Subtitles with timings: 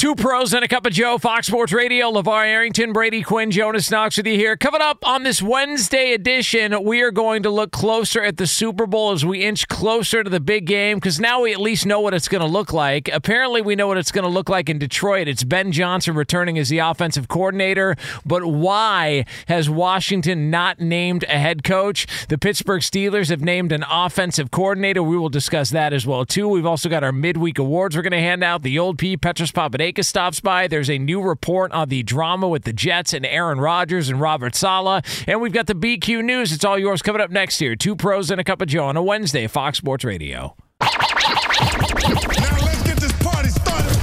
[0.00, 3.90] Two pros and a cup of Joe, Fox Sports Radio, LeVar Arrington, Brady Quinn, Jonas
[3.90, 4.56] Knox with you here.
[4.56, 8.86] Coming up on this Wednesday edition, we are going to look closer at the Super
[8.86, 12.00] Bowl as we inch closer to the big game because now we at least know
[12.00, 13.10] what it's going to look like.
[13.12, 15.28] Apparently, we know what it's going to look like in Detroit.
[15.28, 21.38] It's Ben Johnson returning as the offensive coordinator, but why has Washington not named a
[21.38, 22.06] head coach?
[22.28, 25.02] The Pittsburgh Steelers have named an offensive coordinator.
[25.02, 26.48] We will discuss that as well, too.
[26.48, 28.62] We've also got our midweek awards we're going to hand out.
[28.62, 30.68] The old P, Petros Papadakis stops by.
[30.68, 34.54] There's a new report on the drama with the Jets and Aaron Rodgers and Robert
[34.54, 35.04] Saleh.
[35.26, 36.52] And we've got the BQ News.
[36.52, 37.76] It's all yours coming up next year.
[37.76, 40.56] Two pros and a cup of Joe on a Wednesday, Fox Sports Radio.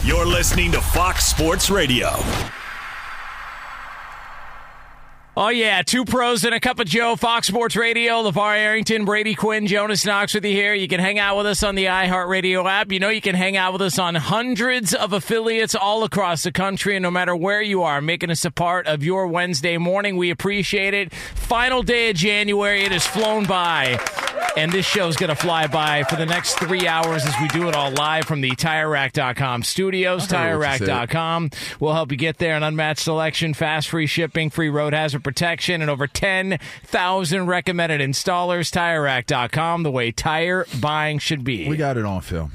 [0.04, 2.10] You're listening to Fox Sports Radio.
[5.40, 5.84] Oh, yeah.
[5.84, 10.04] Two pros and a cup of Joe, Fox Sports Radio, LeVar Arrington, Brady Quinn, Jonas
[10.04, 10.74] Knox with you here.
[10.74, 12.92] You can hang out with us on the iHeartRadio app.
[12.92, 16.52] You know, you can hang out with us on hundreds of affiliates all across the
[16.52, 16.96] country.
[16.96, 20.32] And no matter where you are, making us a part of your Wednesday morning, we
[20.32, 21.14] appreciate it.
[21.14, 22.82] Final day of January.
[22.82, 24.00] It has flown by.
[24.58, 27.48] And this show is going to fly by for the next three hours as we
[27.50, 30.34] do it all live from the TireRack.com studios.
[30.34, 30.88] I heard what you said.
[30.88, 32.56] TireRack.com will help you get there.
[32.56, 38.72] An unmatched selection, fast free shipping, free road hazard protection, and over 10,000 recommended installers.
[38.72, 41.68] TireRack.com, the way tire buying should be.
[41.68, 42.54] We got it on film.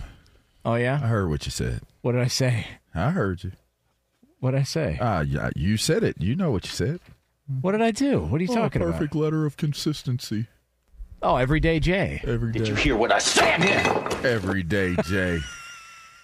[0.65, 0.99] oh, yeah?
[1.03, 1.83] I heard what you said.
[2.01, 2.67] What did I say?
[2.95, 3.53] I heard you.
[4.41, 4.97] What did I say?
[5.03, 6.17] Ah, yeah, you said it.
[6.19, 7.01] You know what you said.
[7.61, 8.21] what did I do?
[8.21, 10.47] What are you talking Oh, perfect letter of consistency.
[11.23, 12.23] Oh, Everyday Jay.
[12.27, 12.61] Every day.
[12.61, 13.61] Did you hear what I said?
[14.25, 15.41] Every day, Jay.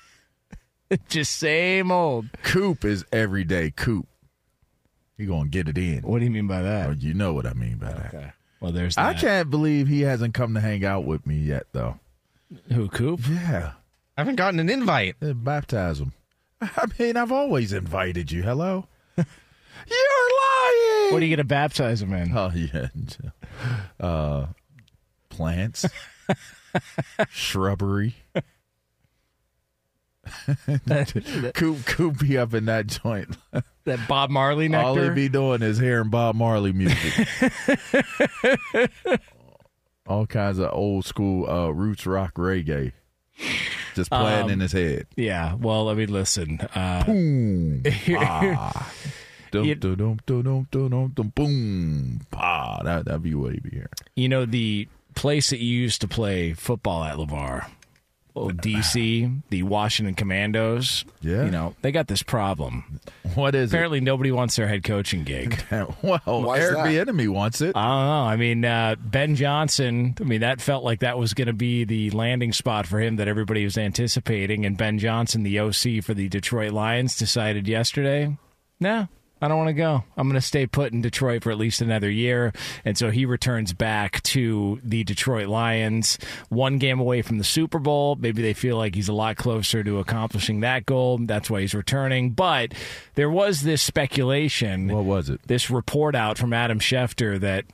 [1.09, 2.27] Just same old.
[2.43, 3.71] Coop is every day.
[3.71, 4.09] Coop.
[5.19, 6.03] You gonna get it in?
[6.03, 7.03] What do you mean by Oh, that?
[7.03, 8.15] you know what I mean by that.
[8.15, 8.33] Okay.
[8.61, 11.99] Well, there's I can't believe he hasn't come to hang out with me yet, though.
[12.73, 13.21] Who, Coop?
[13.29, 13.73] Yeah,
[14.17, 15.17] I haven't gotten an invite.
[15.21, 16.13] Eh, baptize him.
[16.61, 18.43] I mean, I've always invited you.
[18.43, 18.87] Hello.
[19.17, 21.13] You're lying.
[21.13, 22.37] What are you going to baptize him in?
[22.37, 22.89] Oh yeah.
[24.01, 24.47] Uh,
[25.31, 25.85] plants,
[27.31, 28.15] shrubbery.
[31.55, 33.37] Coop, Coop be up in that joint.
[33.85, 37.27] That Bob Marley All he be doing is hearing Bob Marley music.
[40.07, 42.93] All kinds of old school uh, roots rock reggae,
[43.95, 45.07] just playing Um, in his head.
[45.17, 45.55] yeah.
[45.55, 46.61] Well, I mean, listen.
[46.75, 47.83] Uh, Boom.
[48.11, 48.93] Ah.
[49.51, 52.21] Dum, dum, dum, dum, dum, dum, dum, boom.
[52.31, 52.83] Pa.
[52.85, 53.89] That, that'd be what he'd be hearing.
[54.17, 57.67] you know, the place that you used to play football at, LeVar,
[58.47, 61.45] well, DC, the Washington Commanders, Yeah.
[61.45, 63.01] you know, they got this problem.
[63.35, 65.63] What is Apparently, nobody wants their head coaching gig.
[66.03, 67.77] Well, Why Eric Bieniemy wants it.
[67.77, 68.25] I don't know.
[68.33, 71.85] I mean, uh, Ben Johnson, I mean, that felt like that was going to be
[71.85, 74.65] the landing spot for him that everybody was anticipating.
[74.65, 78.37] And Ben Johnson, the OC for the Detroit Lions, decided yesterday,
[78.81, 79.07] nah,
[79.41, 80.03] I don't want to go.
[80.17, 82.53] I'm going to stay put in Detroit for at least another year.
[82.85, 86.19] And so he returns back to the Detroit Lions,
[86.49, 88.17] one game away from the Super Bowl.
[88.17, 91.19] Maybe they feel like he's a lot closer to accomplishing that goal.
[91.19, 92.31] That's why he's returning.
[92.31, 92.75] But
[93.15, 95.41] there was this speculation What was it?
[95.47, 97.65] this report out from Adam Schefter that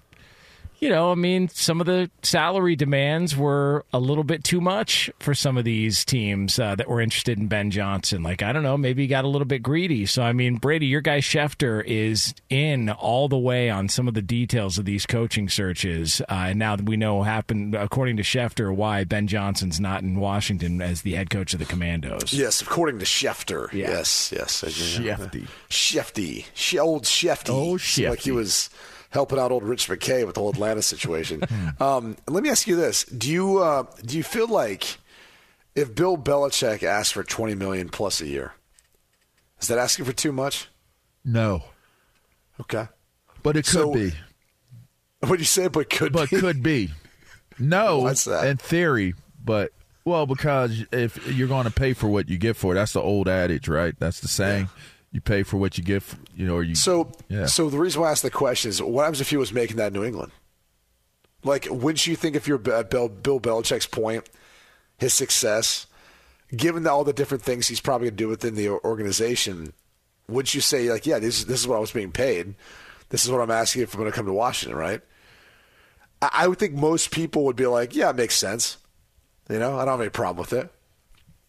[0.85, 5.11] you know, I mean, some of the salary demands were a little bit too much
[5.19, 8.23] for some of these teams uh, that were interested in Ben Johnson.
[8.23, 10.05] Like, I don't know, maybe he got a little bit greedy.
[10.05, 14.13] So, I mean, Brady, your guy Schefter is in all the way on some of
[14.13, 16.21] the details of these coaching searches.
[16.29, 20.21] Uh, and now that we know happened, according to Schefter, why Ben Johnson's not in
[20.21, 22.35] Washington as the head coach of the Commanders.
[22.35, 23.73] Yes, according to Schefter.
[23.73, 23.89] Yeah.
[23.89, 24.63] Yes, yes.
[24.63, 25.49] Shefty.
[25.71, 26.45] Shefty.
[26.53, 27.49] She, old Shefty.
[27.49, 28.69] Old Seemed Like he was
[29.15, 31.43] helping out old Rich McKay with the whole Atlanta situation.
[31.81, 34.99] um, let me ask you this: Do you uh, do you feel like
[35.75, 38.53] if Bill Belichick asked for twenty million plus a year,
[39.61, 40.69] is that asking for too much?
[41.25, 41.63] No,
[42.61, 42.87] Okay.
[43.43, 44.13] but it could So- be.
[45.21, 45.69] What do you say?
[45.69, 46.39] But could But be?
[46.39, 46.91] could be.
[47.59, 48.07] No,
[48.43, 49.71] in theory, but
[50.05, 53.01] well, because if you're going to pay for what you get for it, that's the
[53.01, 53.95] old adage, right?
[53.99, 54.69] That's the saying.
[55.15, 56.75] You pay for what you get, for, you know, or you.
[56.75, 57.47] So, Yeah.
[57.47, 59.77] so the reason why I asked the question is, what happens if he was making
[59.77, 60.33] that in New England?
[61.45, 64.29] Like, wouldn't you think if you're Bill, Bill Bill Belichick's point,
[64.99, 65.87] his success,
[66.57, 69.73] given all the different things he's probably going to do within the organization,
[70.27, 72.57] wouldn't you say like, yeah, this this is what I was being paid,
[73.11, 75.01] this is what I'm asking if I'm going to come to Washington, right?
[76.23, 78.79] I, I would think most people would be like, yeah, it makes sense.
[79.49, 80.73] You know, I don't have any problem with it.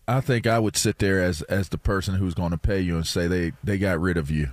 [0.07, 2.95] I think I would sit there as as the person who's going to pay you
[2.95, 4.49] and say they they got rid of you.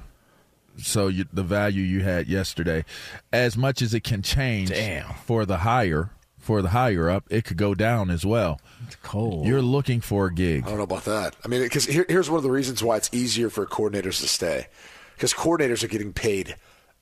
[0.78, 2.84] So you, the value you had yesterday,
[3.32, 5.12] as much as it can change Damn.
[5.26, 8.60] for the higher for the higher up, it could go down as well.
[8.87, 9.46] It's cold.
[9.46, 10.64] You're looking for a gig.
[10.64, 11.37] I don't know about that.
[11.44, 14.28] I mean, because here, here's one of the reasons why it's easier for coordinators to
[14.28, 14.66] stay,
[15.14, 16.56] because coordinators are getting paid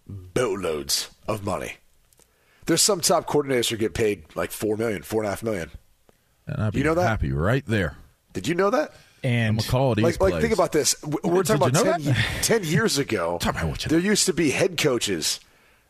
[0.07, 1.75] boatloads of money.
[2.67, 5.71] There's some top coordinators who get paid like four million, four and a half million.
[6.47, 7.09] And I'd be You know that?
[7.09, 7.97] happy right there.
[8.33, 8.93] Did you know that?
[9.23, 10.95] and I'm gonna call these Like, like think about this.
[11.03, 12.27] We're Did talking you about know 10, that?
[12.43, 13.39] 10 years ago.
[13.43, 15.41] About there used to be head coaches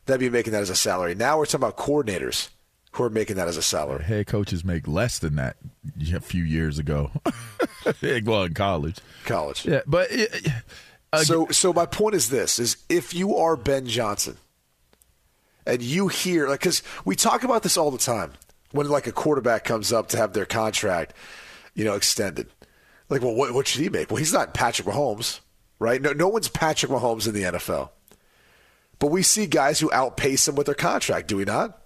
[0.06, 1.14] that'd be making that as a salary.
[1.14, 2.48] Now we're talking about coordinators
[2.92, 4.02] who are making that as a salary.
[4.02, 5.56] head coaches make less than that
[6.12, 7.12] a few years ago.
[8.24, 8.98] well, in college.
[9.24, 9.64] College.
[9.64, 10.48] Yeah, but it,
[11.12, 14.38] uh, so so my point is this is if you are Ben Johnson
[15.66, 18.32] and you hear like cuz we talk about this all the time
[18.72, 21.12] when like a quarterback comes up to have their contract
[21.80, 22.46] you know extended.
[23.08, 24.10] Like well what, what should he make?
[24.10, 25.40] Well he's not Patrick Mahomes
[25.78, 26.02] right?
[26.02, 27.88] No no one's Patrick Mahomes in the NFL
[28.98, 31.80] but we see guys who outpace him with their contract do we not?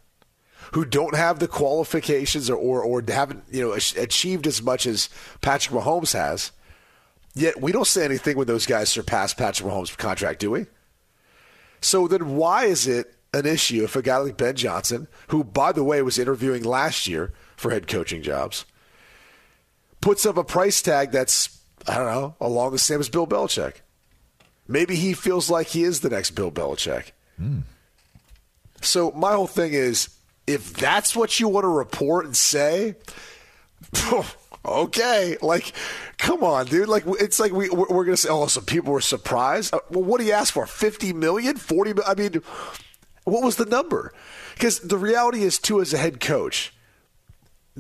[0.72, 5.08] Who don't have the qualifications or or, or haven't you know achieved as much as
[5.40, 6.50] Patrick Mahomes has.
[7.36, 10.66] Yet we don't say anything when those guys surpass Patrick Mahomes' contract, do we?
[11.80, 15.72] So then why is it an issue if a guy like Ben Johnson, who, by
[15.72, 18.64] the way, was interviewing last year for head coaching jobs,
[20.04, 21.58] puts up a price tag that's,
[21.88, 23.76] I don't know, along the same as Bill Belichick?
[24.68, 27.12] Maybe he feels like he is the next Bill Belichick.
[28.82, 30.08] So my whole thing is
[30.46, 32.96] if that's what you want to report and say,
[34.64, 35.72] okay, like,
[36.18, 36.88] come on, dude.
[36.88, 39.74] Like, it's like we we're, we're gonna say, oh, some people were surprised.
[39.74, 40.66] Uh, Well, what do you ask for?
[40.66, 41.92] Fifty million, forty?
[42.06, 42.42] I mean,
[43.24, 44.12] what was the number?
[44.54, 46.72] Because the reality is, too, as a head coach,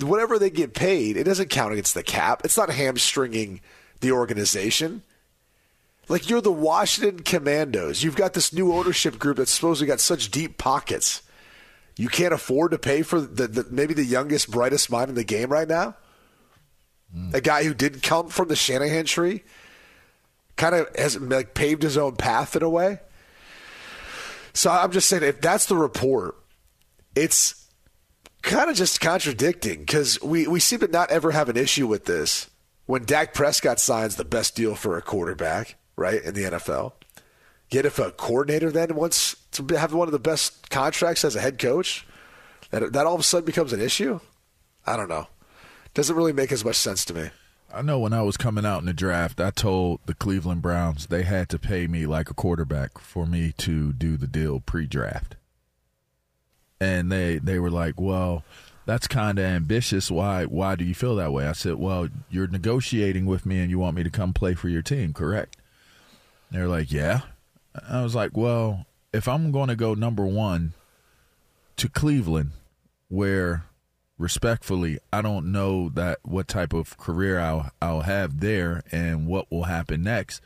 [0.00, 2.42] whatever they get paid, it doesn't count against the cap.
[2.44, 3.60] It's not hamstringing
[4.00, 5.02] the organization.
[6.08, 8.02] Like you're the Washington Commanders.
[8.02, 11.22] You've got this new ownership group that's supposedly got such deep pockets.
[11.96, 15.24] You can't afford to pay for the, the maybe the youngest, brightest mind in the
[15.24, 15.96] game right now.
[17.32, 19.44] A guy who didn't come from the Shanahan tree,
[20.56, 22.98] kind of has like paved his own path in a way.
[24.52, 26.36] So I'm just saying, if that's the report,
[27.14, 27.63] it's
[28.44, 32.04] kind of just contradicting because we, we seem to not ever have an issue with
[32.04, 32.50] this.
[32.86, 36.92] When Dak Prescott signs the best deal for a quarterback, right, in the NFL,
[37.70, 41.40] yet if a coordinator then wants to have one of the best contracts as a
[41.40, 42.06] head coach,
[42.70, 44.20] that, that all of a sudden becomes an issue?
[44.86, 45.28] I don't know.
[45.94, 47.30] Doesn't really make as much sense to me.
[47.72, 51.06] I know when I was coming out in the draft, I told the Cleveland Browns
[51.06, 55.36] they had to pay me like a quarterback for me to do the deal pre-draft.
[56.80, 58.44] And they they were like, "Well,
[58.86, 60.10] that's kind of ambitious.
[60.10, 63.70] Why why do you feel that way?" I said, "Well, you're negotiating with me and
[63.70, 65.56] you want me to come play for your team, correct?"
[66.50, 67.22] They're like, "Yeah."
[67.88, 70.74] I was like, "Well, if I'm going to go number 1
[71.76, 72.50] to Cleveland
[73.08, 73.64] where
[74.18, 79.50] respectfully, I don't know that what type of career I'll I'll have there and what
[79.50, 80.40] will happen next.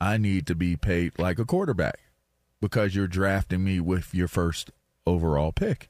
[0.00, 2.00] I need to be paid like a quarterback
[2.60, 4.70] because you're drafting me with your first
[5.06, 5.88] overall pick.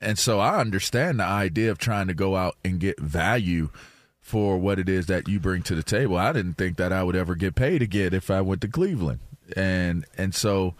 [0.00, 3.70] And so I understand the idea of trying to go out and get value
[4.20, 6.16] for what it is that you bring to the table.
[6.16, 9.20] I didn't think that I would ever get paid again if I went to Cleveland.
[9.56, 10.74] And and so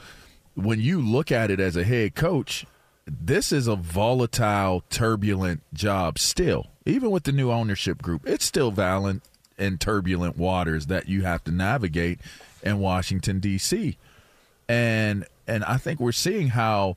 [0.55, 2.67] when you look at it as a head coach,
[3.07, 6.67] this is a volatile, turbulent job still.
[6.85, 9.23] Even with the new ownership group, it's still violent
[9.59, 12.19] and turbulent waters that you have to navigate
[12.63, 13.97] in Washington D.C.
[14.69, 16.97] And and I think we're seeing how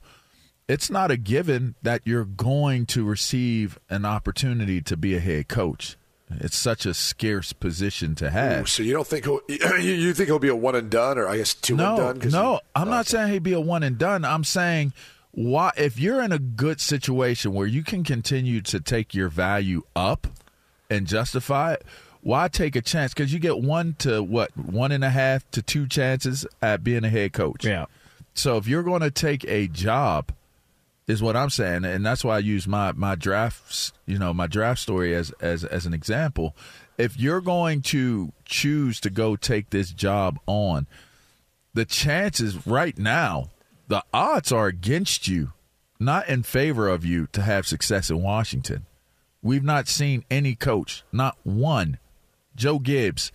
[0.67, 5.47] it's not a given that you're going to receive an opportunity to be a head
[5.47, 5.95] coach.
[6.31, 8.61] It's such a scarce position to have.
[8.61, 11.17] Ooh, so you don't think he'll, you, you think he'll be a one and done,
[11.17, 12.19] or I guess two no, and done?
[12.19, 13.17] 'Cause No, you- I'm not okay.
[13.17, 14.23] saying he'd be a one and done.
[14.23, 14.93] I'm saying
[15.31, 19.81] why if you're in a good situation where you can continue to take your value
[19.95, 20.27] up
[20.87, 21.83] and justify it,
[22.21, 23.11] why take a chance?
[23.13, 27.03] Because you get one to what one and a half to two chances at being
[27.05, 27.65] a head coach.
[27.65, 27.85] Yeah.
[28.33, 30.31] So if you're going to take a job,
[31.09, 34.45] is what I'm saying, and that's why I use my my drafts, you know, my
[34.45, 36.55] draft story as as as an example.
[36.99, 40.85] If you're going to choose to go take this job on,
[41.73, 43.49] the chances right now,
[43.87, 45.53] the odds are against you,
[45.99, 48.85] not in favor of you to have success in Washington.
[49.41, 51.97] We've not seen any coach, not one,
[52.55, 53.31] Joe Gibbs,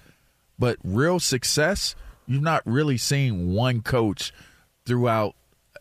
[0.59, 1.97] but real success.
[2.27, 4.33] You've not really seen one coach
[4.87, 5.35] throughout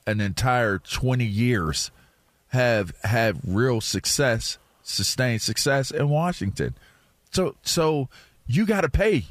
[0.05, 1.91] an entire 20 years
[2.49, 6.75] have have real success, sustained success in Washington.
[7.31, 8.09] So so
[8.45, 9.25] you got to pay.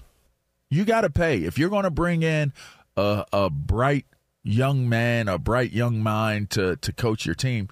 [0.68, 2.52] You got to pay if you're going to bring in
[2.96, 4.06] a, a bright
[4.42, 7.68] young man, a bright young mind to to coach your team.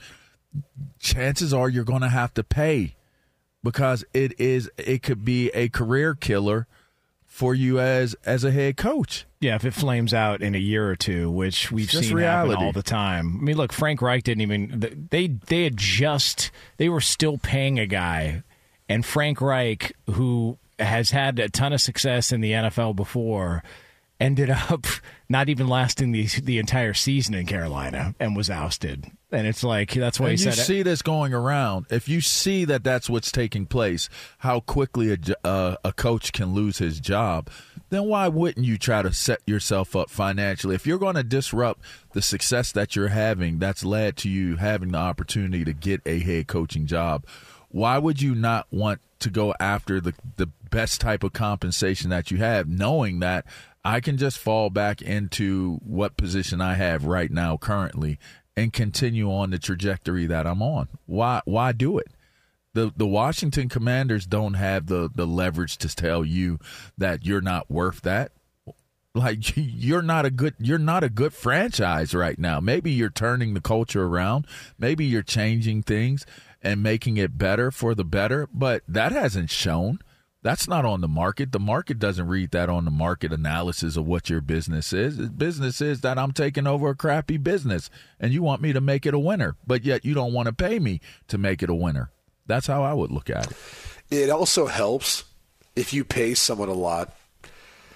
[0.99, 2.97] Chances are you're going to have to pay
[3.63, 6.67] because it is it could be a career killer
[7.31, 9.25] for you as as a head coach.
[9.41, 12.53] Yeah, if it flames out in a year or two, which we've seen reality.
[12.53, 13.39] happen all the time.
[13.41, 17.79] I mean, look, Frank Reich didn't even they they had just they were still paying
[17.79, 18.43] a guy,
[18.89, 23.63] and Frank Reich, who has had a ton of success in the NFL before,
[24.21, 24.87] ended up
[25.29, 29.07] not even lasting the the entire season in Carolina and was ousted.
[29.33, 31.87] And it's like that's why and he you said see this going around.
[31.91, 34.09] If you see that that's what's taking place,
[34.39, 37.49] how quickly a, uh, a coach can lose his job,
[37.91, 40.75] then why wouldn't you try to set yourself up financially?
[40.75, 41.81] If you're going to disrupt
[42.13, 46.19] the success that you're having, that's led to you having the opportunity to get a
[46.19, 47.25] head coaching job.
[47.69, 52.31] Why would you not want to go after the the best type of compensation that
[52.31, 53.45] you have, knowing that
[53.85, 58.19] I can just fall back into what position I have right now currently
[58.57, 60.89] and continue on the trajectory that I'm on.
[61.07, 62.09] Why why do it?
[62.75, 66.59] The the Washington Commanders don't have the the leverage to tell you
[66.99, 68.33] that you're not worth that.
[69.15, 72.61] Like you're not a good you're not a good franchise right now.
[72.61, 74.47] Maybe you're turning the culture around.
[74.79, 76.27] Maybe you're changing things
[76.63, 80.01] and making it better for the better, but that hasn't shown.
[80.43, 81.53] That's not on the market.
[81.53, 85.19] The market doesn't read that on the market analysis of what your business is.
[85.29, 89.05] Business is that I'm taking over a crappy business and you want me to make
[89.05, 91.75] it a winner, but yet you don't want to pay me to make it a
[91.75, 92.11] winner.
[92.47, 93.57] That's how I would look at it.
[94.11, 95.25] It also helps
[95.77, 97.15] if you pay someone a lot.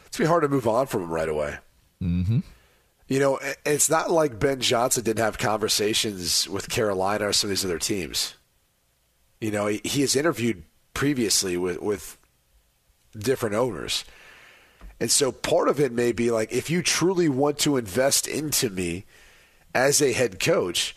[0.06, 1.56] It's be hard to move on from them right away.
[2.02, 2.40] Mm-hmm.
[3.08, 7.50] You know, it's not like Ben Johnson didn't have conversations with Carolina or some of
[7.50, 8.34] these other teams.
[9.40, 12.16] You know, he, he has interviewed previously with, with
[13.14, 14.04] different owners.
[15.00, 18.70] And so part of it may be like if you truly want to invest into
[18.70, 19.04] me
[19.74, 20.96] as a head coach,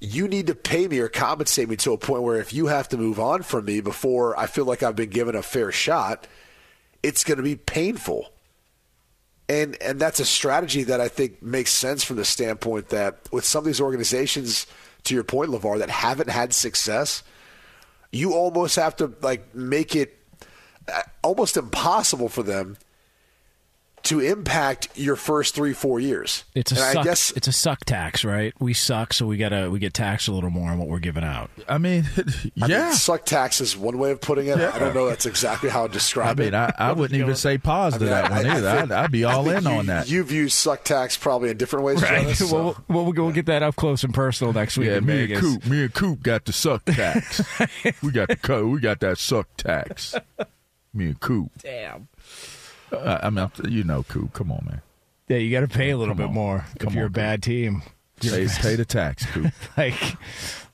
[0.00, 2.88] you need to pay me or compensate me to a point where if you have
[2.88, 6.26] to move on from me before I feel like I've been given a fair shot,
[7.02, 8.28] it's going to be painful.
[9.48, 13.44] And and that's a strategy that I think makes sense from the standpoint that with
[13.44, 14.66] some of these organizations,
[15.04, 17.22] to your point, Levar, that haven't had success,
[18.12, 20.18] you almost have to like make it
[21.22, 22.76] almost impossible for them
[24.04, 26.42] to impact your first three four years.
[26.56, 28.52] it's a and suck, I guess it's a suck tax, right?
[28.58, 31.22] We suck, so we gotta we get taxed a little more on what we're giving
[31.22, 31.50] out.
[31.68, 32.08] I mean,
[32.60, 32.86] I yeah.
[32.86, 34.58] mean, suck tax is one way of putting it.
[34.58, 36.54] I don't know that's exactly how to I describe mean, it.
[36.54, 38.70] I, mean I wouldn't even say pause to I mean, that I- one I either.
[38.80, 40.10] think- I'd, I'd be all in you, on that.
[40.10, 42.38] You've used suck tax probably in different ways, Jonas.
[42.50, 45.12] so- we'll, we'll, we'll get that up close and personal next week yeah, in me
[45.26, 45.44] Vegas.
[45.44, 47.40] and Coop, me and Coop got the suck tax.
[48.02, 50.16] we got the co- we got that suck tax.
[50.94, 51.50] Me and Coop.
[51.62, 52.08] Damn.
[52.92, 54.32] Uh, I mean, you know, Coop.
[54.34, 54.82] Come on, man.
[55.28, 56.34] Yeah, you got to pay a little Come bit on.
[56.34, 57.82] more if you're on, a bad team.
[58.20, 59.52] Pay, pay the tax, Coop.
[59.76, 59.94] Like,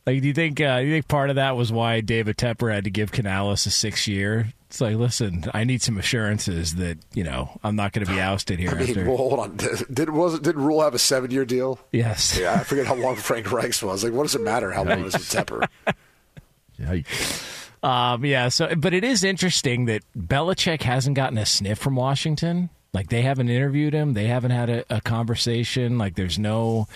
[0.06, 0.60] like, do you think?
[0.60, 3.70] Uh, you think part of that was why David Tepper had to give Canales a
[3.70, 4.52] six year?
[4.66, 8.20] It's like, listen, I need some assurances that you know I'm not going to be
[8.20, 9.04] ousted here I mean, after.
[9.06, 9.56] well, hold on.
[9.56, 11.78] Did was did Rhule have a seven year deal?
[11.92, 12.36] yes.
[12.38, 14.02] Yeah, I forget how long Frank Reich's was.
[14.04, 15.68] Like, what does it matter how long it was with Tepper?
[16.80, 17.57] Yikes.
[17.82, 18.48] Um, yeah.
[18.48, 22.70] So, but it is interesting that Belichick hasn't gotten a sniff from Washington.
[22.92, 24.14] Like they haven't interviewed him.
[24.14, 25.98] They haven't had a, a conversation.
[25.98, 26.88] Like there's no.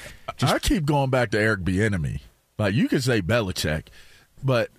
[0.42, 2.20] I keep going back to Eric Bieniemy.
[2.58, 3.88] Like you could say Belichick,
[4.42, 4.70] but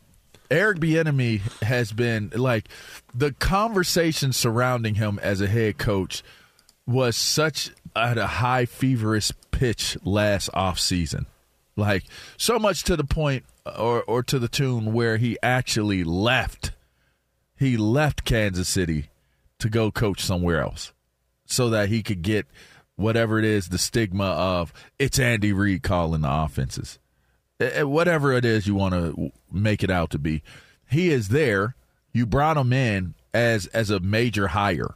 [0.49, 2.67] Eric Bieniemy has been like
[3.13, 6.23] the conversation surrounding him as a head coach
[6.85, 11.25] was such at a high feverish pitch last off season.
[11.75, 12.03] Like
[12.37, 16.71] so much to the point or or to the tune where he actually left
[17.55, 19.09] he left Kansas City
[19.59, 20.91] to go coach somewhere else
[21.45, 22.45] so that he could get
[22.95, 26.99] whatever it is the stigma of it's Andy Reid calling the offenses.
[27.59, 30.43] Whatever it is you want to make it out to be.
[30.89, 31.75] He is there.
[32.11, 34.95] You brought him in as as a major hire.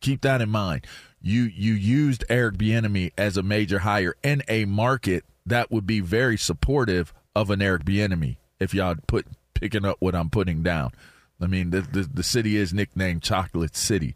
[0.00, 0.86] Keep that in mind.
[1.20, 6.00] You you used Eric Bieniemy as a major hire in a market that would be
[6.00, 10.90] very supportive of an Eric Bieniemy if y'all put picking up what I'm putting down.
[11.40, 14.14] I mean, the the, the city is nicknamed Chocolate City.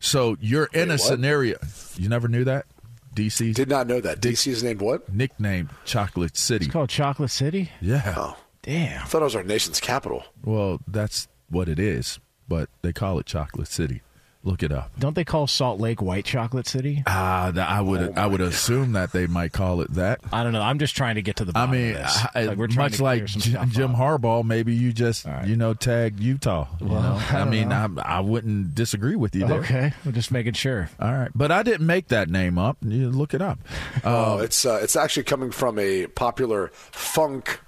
[0.00, 1.00] So you're in a what?
[1.00, 1.58] scenario.
[1.96, 2.66] You never knew that?
[3.14, 4.20] DC Did not know that.
[4.20, 5.08] DC is named what?
[5.12, 6.64] nicknamed Chocolate City.
[6.64, 7.70] It's called Chocolate City.
[7.80, 8.14] Yeah.
[8.16, 9.02] Oh, Damn.
[9.02, 10.24] I thought it was our nation's capital.
[10.42, 14.00] Well, that's what it is, but they call it Chocolate City.
[14.46, 14.90] Look it up.
[14.98, 17.02] Don't they call Salt Lake White Chocolate City?
[17.06, 20.20] Ah, th- I would Oh I would assume that they might call it that.
[20.32, 20.60] I don't know.
[20.60, 22.24] I'm just trying to get to the I bottom mean, of this.
[22.34, 23.94] I- Like, we're much like clear J- Jim.
[23.94, 25.46] Harbaugh, maybe you just right.
[25.46, 26.66] you know tagged Utah.
[26.78, 27.94] You Well, know, I I, mean, know.
[28.04, 29.60] I, I wouldn't disagree with you there.
[29.60, 30.90] Okay, we're just making sure.
[31.00, 32.76] All right, but I didn't make that name up.
[32.82, 33.58] You look it up.
[34.04, 37.60] Oh, it's uh, it's actually coming from a popular funk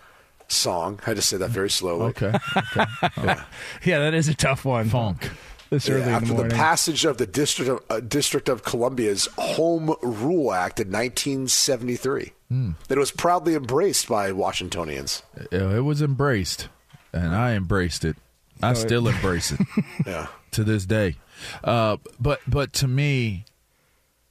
[0.49, 1.01] song.
[1.05, 2.07] I had to say that very slowly.
[2.09, 2.85] Okay, okay.
[3.85, 4.91] Yeah, that is a tough one.
[4.91, 5.31] Funk.
[5.71, 8.63] This Yeah, early in the after the, passage of the District of, uh, District of
[8.63, 12.71] Columbia's Home Rule Act in 1973, Hmm.
[12.89, 15.23] that was proudly embraced by Washingtonians.
[15.51, 16.69] It was embraced,
[17.13, 18.17] and I embraced it.
[18.63, 19.61] I still embrace it.
[20.07, 20.29] Yeah.
[20.53, 21.17] to this day.
[21.65, 23.45] Uh, but but to me,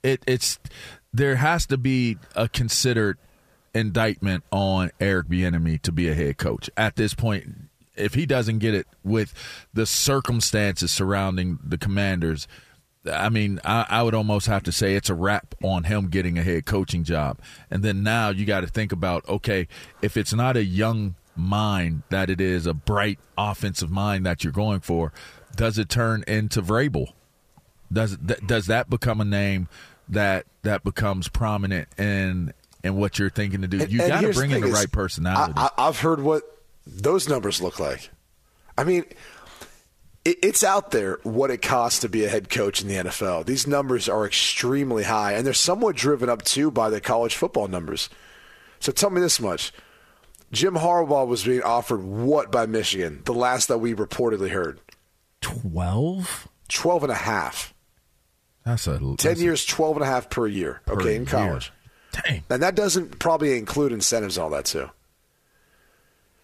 [0.01, 0.57] it it's
[1.13, 3.17] there has to be a considered
[3.73, 7.64] indictment on Eric Bieniemy to be a head coach at this point.
[7.95, 9.33] If he doesn't get it with
[9.73, 12.47] the circumstances surrounding the Commanders,
[13.11, 16.37] I mean, I, I would almost have to say it's a wrap on him getting
[16.37, 17.39] a head coaching job.
[17.69, 19.67] And then now you got to think about okay,
[20.01, 24.53] if it's not a young mind that it is a bright offensive mind that you're
[24.53, 25.11] going for,
[25.55, 27.13] does it turn into Vrabel?
[27.91, 29.67] Does th- does that become a name
[30.09, 33.77] that that becomes prominent in in what you're thinking to do?
[33.77, 35.53] You got to bring in the is, right personality.
[35.55, 36.43] I, I, I've heard what
[36.87, 38.09] those numbers look like.
[38.77, 39.05] I mean,
[40.24, 43.45] it, it's out there what it costs to be a head coach in the NFL.
[43.45, 47.67] These numbers are extremely high, and they're somewhat driven up too by the college football
[47.67, 48.09] numbers.
[48.79, 49.71] So tell me this much.
[50.51, 53.21] Jim Harbaugh was being offered what by Michigan?
[53.25, 54.79] The last that we reportedly heard.
[55.41, 56.48] Twelve.
[56.69, 57.74] 12 and a half.
[58.65, 60.81] that's a 10 that's a- years, 12 and a half per year.
[60.87, 61.29] per Okay, in year.
[61.31, 61.71] college.
[62.11, 62.43] Dang.
[62.50, 64.89] And that doesn't probably include incentives and all that too.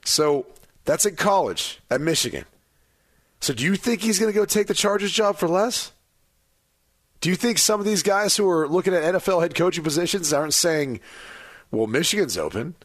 [0.06, 0.46] So
[0.86, 2.46] that's in college at Michigan.
[3.40, 5.92] So do you think he's going to go take the Chargers job for less?
[7.22, 10.34] Do you think some of these guys who are looking at NFL head coaching positions
[10.34, 11.00] aren't saying,
[11.70, 12.76] "Well, Michigan's open.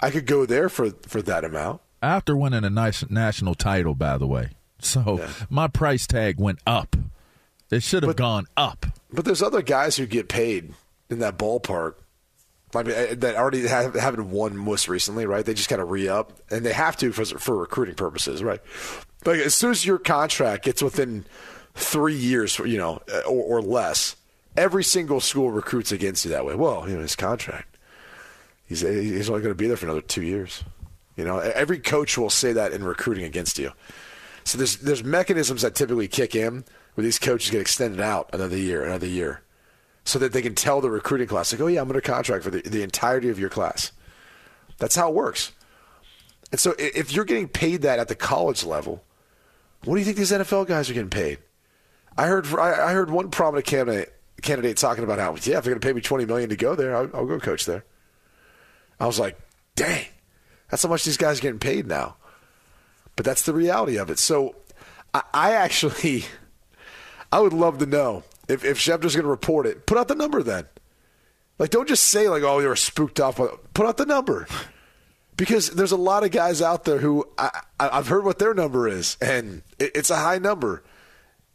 [0.00, 4.16] I could go there for for that amount." After winning a nice national title, by
[4.18, 5.30] the way, so Yeah.
[5.50, 6.96] my price tag went up.
[7.70, 8.86] It should have But- gone up.
[9.12, 10.72] But there's other guys who get paid
[11.10, 11.94] in that ballpark.
[12.84, 15.44] Eh, that already have, haven't won most recently, right?
[15.44, 18.60] They just kind of re up, and they have to for, for recruiting purposes, right?
[19.24, 21.24] Like as soon as your contract gets within
[21.74, 24.16] three years, you know, eh, or, or less,
[24.56, 26.54] every single school recruits against you that way.
[26.54, 27.76] Well, you know, his contract,
[28.66, 30.64] he's he's only going to be there for another two years.
[31.16, 33.72] You know, every coach will say that in recruiting against you.
[34.44, 38.56] So there's there's mechanisms that typically kick in where these coaches get extended out another
[38.56, 39.42] year, another year,
[40.06, 42.50] so that they can tell the recruiting class like, oh yeah, I'm under contract for
[42.50, 43.90] the, the entirety of your class.
[44.78, 45.52] That's how it works.
[46.52, 49.02] And so if you're getting paid that at the college level,
[49.84, 51.38] what do you think these NFL guys are getting paid?
[52.16, 55.80] I heard I heard one prominent candidate candidate talking about how yeah, if they're going
[55.80, 57.84] to pay me twenty million to go there, I'll, I'll go coach there.
[59.00, 59.38] I was like,
[59.74, 60.06] dang,
[60.70, 62.16] that's how much these guys are getting paid now.
[63.16, 64.18] But that's the reality of it.
[64.18, 64.54] So
[65.12, 66.24] I, I actually,
[67.32, 70.14] I would love to know if, if Schefter's going to report it, put out the
[70.14, 70.66] number then.
[71.58, 73.40] Like, don't just say, like, oh, you were spooked off.
[73.74, 74.46] Put out the number.
[75.36, 78.88] Because there's a lot of guys out there who I, I've heard what their number
[78.88, 80.82] is, and it, it's a high number.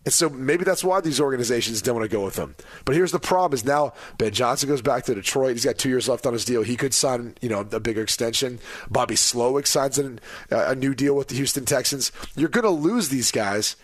[0.04, 2.56] And so maybe that's why these organizations don't want to go with him.
[2.86, 5.54] But here's the problem: is now Ben Johnson goes back to Detroit.
[5.54, 6.63] He's got two years left on his deal.
[6.63, 8.60] He could sign, you know, a bigger extension.
[8.89, 12.12] Bobby Slowik signs an, a new deal with the Houston Texans.
[12.36, 13.75] You're going to lose these guys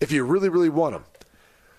[0.00, 1.04] if you really, really want them.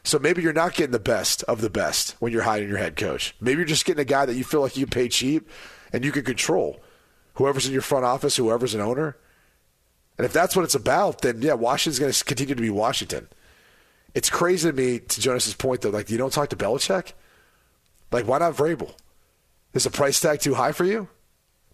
[0.08, 2.96] So maybe you're not getting the best of the best when you're hiring your head
[2.96, 3.36] coach.
[3.42, 5.50] Maybe you're just getting a guy that you feel like you can pay cheap
[5.92, 6.80] and you can control.
[7.34, 9.18] Whoever's in your front office, whoever's an owner.
[10.18, 13.28] And if that's what it's about, then yeah, Washington's going to continue to be Washington.
[14.16, 17.12] It's crazy to me, to Jonas's point, though, like, you don't talk to Belichick?
[18.10, 18.94] Like, why not Vrabel?
[19.74, 21.10] Is the price tag too high for you?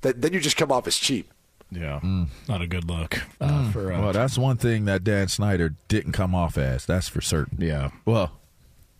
[0.01, 1.31] That, then you just come off as cheap.
[1.75, 1.99] Yeah,
[2.47, 3.91] not a good look uh, for.
[3.91, 6.85] Uh, Well, that's one thing that Dan Snyder didn't come off as.
[6.85, 7.57] That's for certain.
[7.61, 8.31] yeah, Well,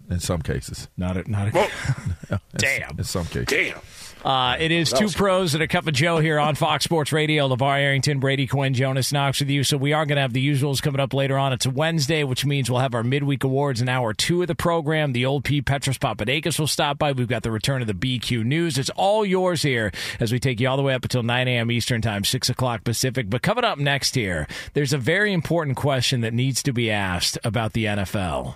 [0.10, 0.88] in some cases.
[0.98, 1.60] not a, not a.
[2.32, 2.98] In- Damn.
[2.98, 3.46] In some cases.
[3.48, 3.80] Damn.
[4.24, 7.50] Uh, it is two pros and a cup of Joe here on Fox Sports Radio.
[7.50, 9.66] LeVar Arrington, Brady Quinn, Jonas Knox with you.
[9.66, 11.52] So we are going to have the usuals coming up later on.
[11.52, 14.56] It's a Wednesday, which means we'll have our midweek awards in hour two of the
[14.56, 15.12] program.
[15.12, 15.62] The old P.
[15.62, 17.12] Petros Papadakis will stop by.
[17.12, 18.78] We've got the return of the BQ News.
[18.78, 21.70] It's all yours here as we take you all the way up until 9 a.m.
[21.70, 23.30] Eastern Time, 6 o'clock Pacific.
[23.30, 27.38] But coming up next here, there's a very important question that needs to be asked
[27.44, 28.56] about the NFL.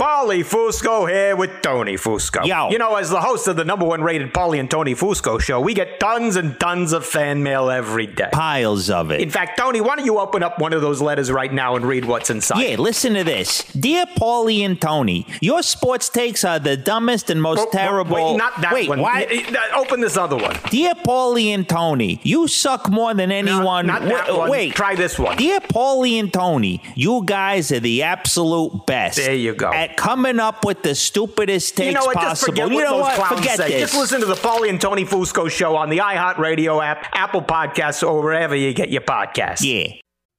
[0.00, 2.46] Paulie Fusco here with Tony Fusco.
[2.46, 2.70] Yo.
[2.70, 5.60] You know, as the host of the number one rated Paulie and Tony Fusco show,
[5.60, 8.30] we get tons and tons of fan mail every day.
[8.32, 9.20] Piles of it.
[9.20, 11.84] In fact, Tony, why don't you open up one of those letters right now and
[11.84, 12.60] read what's inside?
[12.62, 13.62] Yeah, listen to this.
[13.74, 18.14] Dear Paulie and Tony, your sports takes are the dumbest and most Oh, terrible.
[18.16, 19.02] Wait, not that Wait, one.
[19.02, 19.30] what?
[19.30, 20.56] N- n- Open this other one.
[20.70, 23.86] Dear Paulie and Tony, you suck more than anyone.
[23.86, 24.50] not that Wa- one.
[24.50, 25.36] Wait, Try this one.
[25.36, 29.18] Dear Paulie and Tony, you guys are the absolute best.
[29.18, 29.70] There you go.
[29.70, 32.14] At coming up with the stupidest takes you know what?
[32.14, 32.52] Just possible.
[32.52, 33.36] forget you know those what?
[33.38, 33.68] Forget say.
[33.68, 33.90] this.
[33.90, 38.06] Just listen to the Paulie and Tony Fusco show on the iHeartRadio app, Apple Podcasts,
[38.06, 39.62] or wherever you get your podcasts.
[39.62, 39.94] Yeah.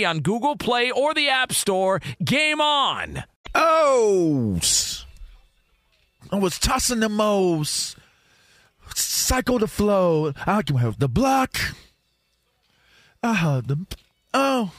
[0.00, 2.00] on Google Play or the App Store.
[2.24, 3.24] Game on!
[3.54, 4.58] Oh,
[6.30, 7.96] I was tossing the most.
[8.94, 10.32] Cycle the flow.
[10.46, 11.58] I can have the block.
[13.22, 13.86] I had the.
[14.32, 14.72] Oh.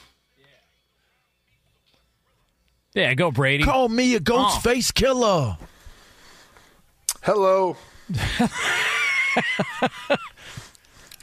[2.95, 3.63] Yeah, go Brady.
[3.63, 4.59] Call me a ghost Oh.
[4.61, 5.57] face killer.
[7.21, 7.77] Hello.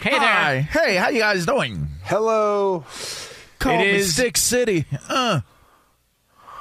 [0.00, 0.18] Hey there.
[0.18, 0.60] Hi.
[0.62, 1.86] Hey, how you guys doing?
[2.04, 2.86] Hello.
[3.60, 4.86] Call It is- Stick City.
[5.08, 5.40] Uh.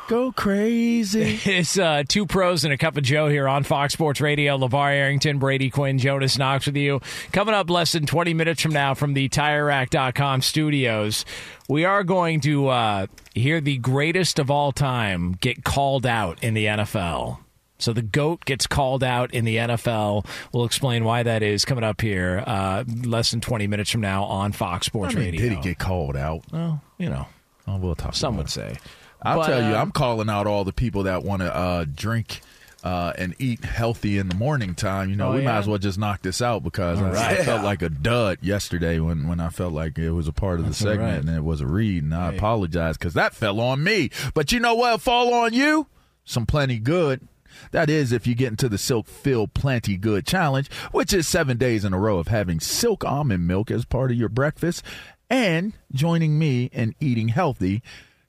[0.08, 1.40] Go crazy.
[1.46, 4.58] It's uh, two pros and a cup of Joe here on Fox Sports Radio.
[4.58, 7.00] LeVar Arrington, Brady Quinn, Jonas Knox with you.
[7.32, 11.26] Coming up less than 20 minutes from now from the TireRack.com studios,
[11.68, 16.56] we are going to uh, hear the greatest of all time get called out in
[16.56, 17.38] the NFL.
[17.80, 20.26] So the GOAT gets called out in the NFL.
[20.54, 24.26] We'll explain why that is coming up here uh, less than 20 minutes from now
[24.26, 25.42] on Fox Sports I mean, Radio.
[25.42, 26.44] did he get called out?
[26.52, 27.26] Well, you know,
[27.68, 28.16] Oh, we'll talk.
[28.16, 28.50] some would it.
[28.52, 28.78] say.
[29.22, 31.86] I'll But, tell you, uh, I'm calling out all the people that want to uh,
[31.94, 32.42] drink
[32.84, 35.10] uh, and eat healthy in the morning time.
[35.10, 35.52] You know, Oh, we yeah?
[35.52, 39.00] might as well just knock this out because I, I felt like a dud yesterday
[39.00, 41.20] when, when I felt like it was a part of the segment right.
[41.20, 44.10] and it was a read, and I apologize because that fell on me.
[44.34, 45.02] But you know what?
[45.02, 45.88] Fall on you?
[46.26, 47.28] Some plenty good.
[47.72, 51.58] That is, if you get into the Silk Fill Plenty Good Challenge, which is seven
[51.58, 54.84] days in a row of having silk almond milk as part of your breakfast
[55.30, 57.82] and joining me in eating healthy.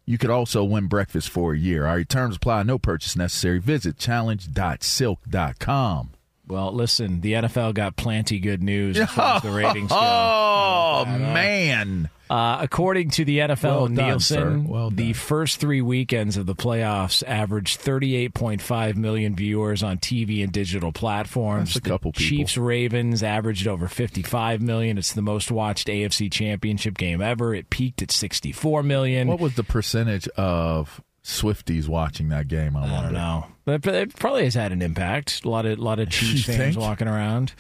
[0.05, 1.87] You could also win breakfast for a year.
[1.87, 3.59] Our terms apply, no purchase necessary.
[3.59, 6.11] Visit challenge.silk.com.
[6.51, 9.97] Well, listen, the NFL got plenty good news as far as the ratings go.
[9.99, 12.11] Oh, man.
[12.31, 14.69] Uh, according to the NFL Well done, Nielsen.
[14.69, 20.53] Well the first three weekends of the playoffs averaged 38.5 million viewers on TV and
[20.53, 21.75] digital platforms.
[21.75, 22.29] That's a couple people.
[22.29, 24.97] Chiefs Ravens averaged over 55 million.
[24.97, 27.53] It's the most watched AFC Championship game ever.
[27.53, 29.27] It peaked at 64 million.
[29.27, 32.77] What was the percentage of Swifties watching that game?
[32.77, 33.03] I, I wonder.
[33.05, 33.47] don't know.
[33.65, 35.45] But but it probably has had an impact.
[35.45, 36.79] A lot of lot of Chiefs You fans think?
[36.79, 37.53] walking around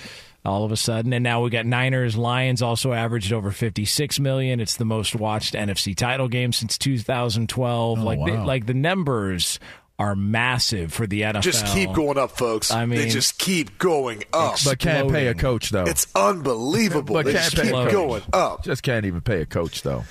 [0.44, 1.12] all of a sudden.
[1.12, 4.58] And now we got Niners Lions also averaged over 56 million.
[4.60, 7.98] It's the most watched NFC title game since 2012.
[7.98, 9.60] Oh, like the, like the numbers
[9.98, 11.42] are massive for the NFL.
[11.42, 12.70] Just keep going up, folks.
[12.70, 14.56] I mean- they just keep going up.
[14.64, 15.84] But can't pay a coach, though.
[15.84, 17.12] it's unbelievable.
[17.12, 17.92] But they can't just pay keep a coach.
[17.92, 18.64] going up.
[18.64, 20.04] Just can't even pay a coach, though.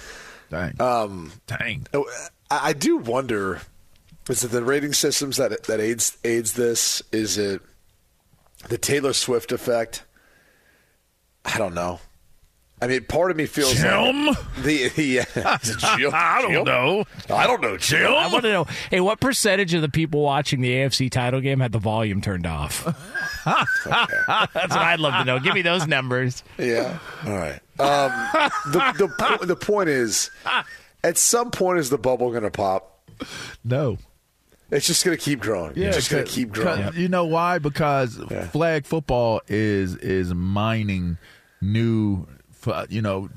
[0.52, 0.80] Dang.
[0.80, 1.88] Um, Dang.
[2.50, 3.62] I, I do wonder:
[4.30, 7.02] is it the rating systems that that aids aids this?
[7.12, 7.62] Is it
[8.68, 10.04] the Taylor Swift effect?
[11.46, 12.00] I don't know.
[12.82, 14.28] I mean, part of me feels Jim?
[14.28, 15.58] like the yeah.
[15.62, 16.12] Is Jim?
[16.14, 16.64] I don't Jim?
[16.64, 17.04] know.
[17.30, 18.10] I don't know, Jim.
[18.10, 21.60] I want to know, hey, what percentage of the people watching the AFC title game
[21.60, 22.86] had the volume turned off?
[23.46, 25.40] That's what I'd love to know.
[25.40, 26.42] Give me those numbers.
[26.58, 27.00] Yeah.
[27.26, 27.60] All right.
[27.80, 28.12] Um,
[28.72, 29.10] the
[29.40, 30.32] the the point is,
[31.04, 33.02] at some point, is the bubble going to pop?
[33.64, 33.98] No.
[34.72, 35.74] It's just going to keep growing.
[35.76, 36.94] Yeah, it's just going to keep growing.
[36.94, 37.58] You know why?
[37.60, 38.48] Because Yeah.
[38.50, 41.18] flag football is is mining
[41.62, 42.28] new,
[42.90, 43.30] you know,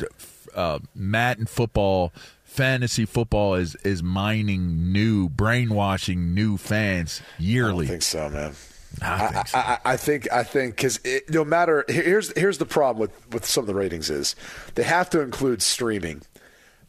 [0.54, 2.12] uh, Madden football,
[2.44, 7.86] fantasy football is is mining new, brainwashing new fans I yearly.
[7.86, 8.52] don't think so, man.
[9.00, 9.58] I think so.
[9.58, 13.46] I, I, I think I think because no matter here's here's the problem with with
[13.46, 14.36] some of the ratings is
[14.74, 16.20] they have to include streaming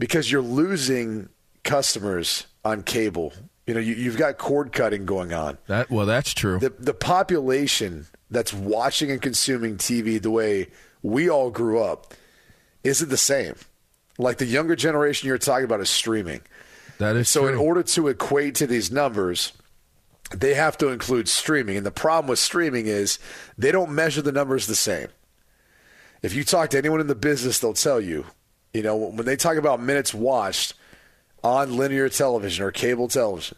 [0.04, 1.30] because you're losing
[1.64, 3.32] customers on cable.
[3.66, 5.58] You know, you, you've got cord cutting going on.
[5.68, 6.60] that well, that's true.
[6.60, 10.68] The the population that's watching and consuming TV the way
[11.02, 12.14] we all grew up
[12.84, 13.56] isn't the same.
[14.18, 16.42] Like the younger generation you're talking about is streaming.
[16.98, 17.50] that is So true.
[17.54, 19.54] in order to equate to these numbers,
[20.36, 21.78] they have to include streaming.
[21.78, 23.20] And the problem with streaming is
[23.58, 25.08] they don't measure the numbers the same.
[26.22, 28.26] If you talk to anyone in the business, they'll tell you,
[28.74, 30.74] you know, when they talk about minutes watched
[31.44, 33.58] on linear television or cable television,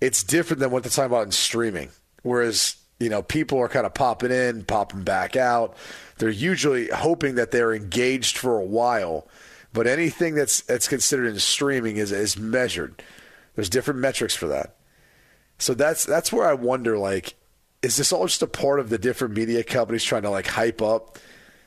[0.00, 1.90] it's different than what they're talking about in streaming.
[2.22, 5.76] Whereas, you know, people are kind of popping in, popping back out.
[6.18, 9.28] They're usually hoping that they're engaged for a while.
[9.72, 13.02] But anything that's that's considered in streaming is is measured.
[13.56, 14.76] There's different metrics for that.
[15.58, 17.34] So that's that's where I wonder like
[17.82, 20.80] is this all just a part of the different media companies trying to like hype
[20.80, 21.18] up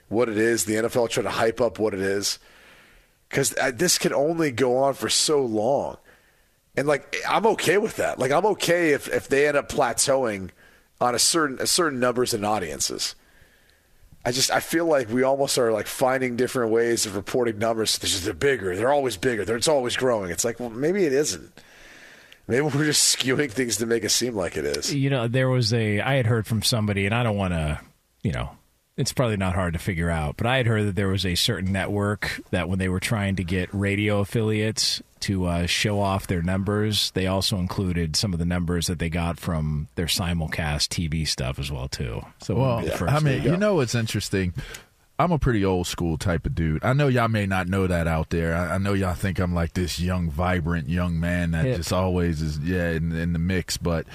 [0.09, 2.39] what it is, the NFL trying to hype up what it is?
[3.29, 5.97] Cuz uh, this can only go on for so long.
[6.75, 8.19] And like I'm okay with that.
[8.19, 10.51] Like I'm okay if if they end up plateauing
[11.01, 13.15] on a certain a certain numbers and audiences.
[14.25, 17.97] I just I feel like we almost are like finding different ways of reporting numbers.
[17.97, 18.75] They're, just, they're bigger.
[18.75, 19.45] They're always bigger.
[19.45, 20.31] They're, it's always growing.
[20.31, 21.51] It's like well maybe it isn't.
[22.47, 24.93] Maybe we're just skewing things to make it seem like it is.
[24.93, 27.79] You know, there was a I had heard from somebody, and I don't want to,
[28.21, 28.51] you know,
[28.97, 31.35] it's probably not hard to figure out, but I had heard that there was a
[31.35, 36.27] certain network that when they were trying to get radio affiliates to uh, show off
[36.27, 40.89] their numbers, they also included some of the numbers that they got from their simulcast
[40.89, 42.21] TV stuff as well too.
[42.39, 44.53] So Well, would be the first I mean, you know what's interesting?
[45.19, 46.83] I'm a pretty old school type of dude.
[46.83, 48.55] I know y'all may not know that out there.
[48.55, 51.77] I, I know y'all think I'm like this young, vibrant young man that Hip.
[51.77, 54.05] just always is yeah in, in the mix, but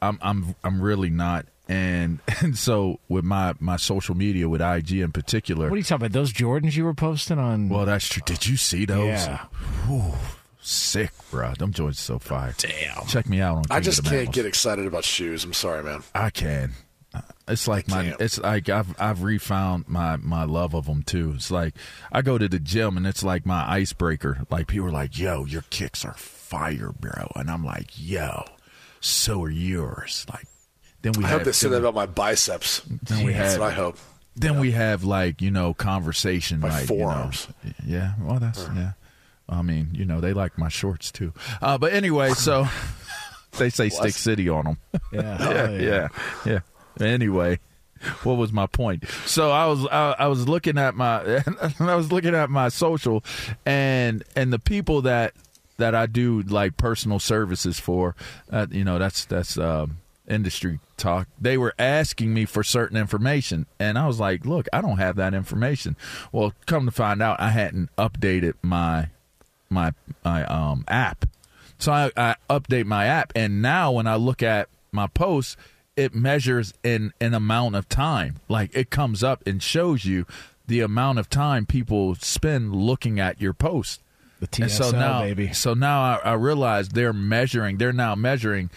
[0.00, 1.46] I'm I'm I'm really not.
[1.68, 5.84] And and so with my my social media with IG in particular, What are you
[5.84, 6.12] talking about?
[6.12, 7.68] Those Jordans you were posting on?
[7.68, 8.22] well, that's true.
[8.26, 9.06] Did you see those?
[9.06, 9.46] Yeah.
[9.86, 10.12] Whew,
[10.60, 11.54] sick, bro.
[11.54, 12.54] Them joints so fire.
[12.58, 13.06] Damn.
[13.06, 13.64] Check me out on.
[13.70, 14.34] I just of the can't Mammals.
[14.34, 15.44] get excited about shoes.
[15.44, 16.02] I'm sorry, man.
[16.14, 16.72] I can.
[17.14, 18.04] Uh, it's like my.
[18.06, 18.20] can't.
[18.20, 21.32] It's like I've I've refound my my love of them too.
[21.36, 21.74] It's like
[22.10, 24.46] I go to the gym and it's like my icebreaker.
[24.50, 28.44] Like people are like, "Yo, your kicks are fire, bro," and I'm like, "Yo,
[29.00, 30.46] so are yours." Like
[31.02, 32.82] then we I have hope they say that about my biceps.
[33.02, 33.98] then we That's have what I hope.
[34.36, 37.48] then we have like you know conversation My like forearms.
[37.62, 38.92] You know, yeah, well that's yeah.
[39.48, 41.32] I mean, you know, they like my shorts too.
[41.60, 42.66] Uh, but anyway, so
[43.58, 44.78] they say Stick City on them.
[45.12, 45.20] Yeah.
[45.38, 45.76] yeah, Oh,
[46.46, 46.60] yeah,
[46.98, 47.06] yeah.
[47.06, 47.58] Anyway,
[48.22, 49.04] what was my point?
[49.26, 51.42] So I was I, I was looking at my
[51.80, 53.22] I was looking at my social,
[53.66, 55.34] and and the people that
[55.78, 58.14] that I do like personal services for,
[58.50, 59.98] uh, you know, that's that's um,
[60.32, 61.28] industry talk.
[61.40, 65.16] They were asking me for certain information, and I was like, look, I don't have
[65.16, 65.96] that information.
[66.32, 69.08] Well, come to find out, I hadn't updated my
[69.70, 69.92] my
[70.24, 71.26] my um app.
[71.78, 75.56] So I, I update my app, and now when I look at my posts,
[75.96, 78.36] it measures in an amount of time.
[78.48, 80.26] Like it comes up and shows you
[80.66, 84.00] the amount of time people spend looking at your post.
[84.40, 85.52] The And so TSL, now, baby.
[85.52, 87.78] so now I, I realize they're measuring.
[87.78, 88.70] They're now measuring.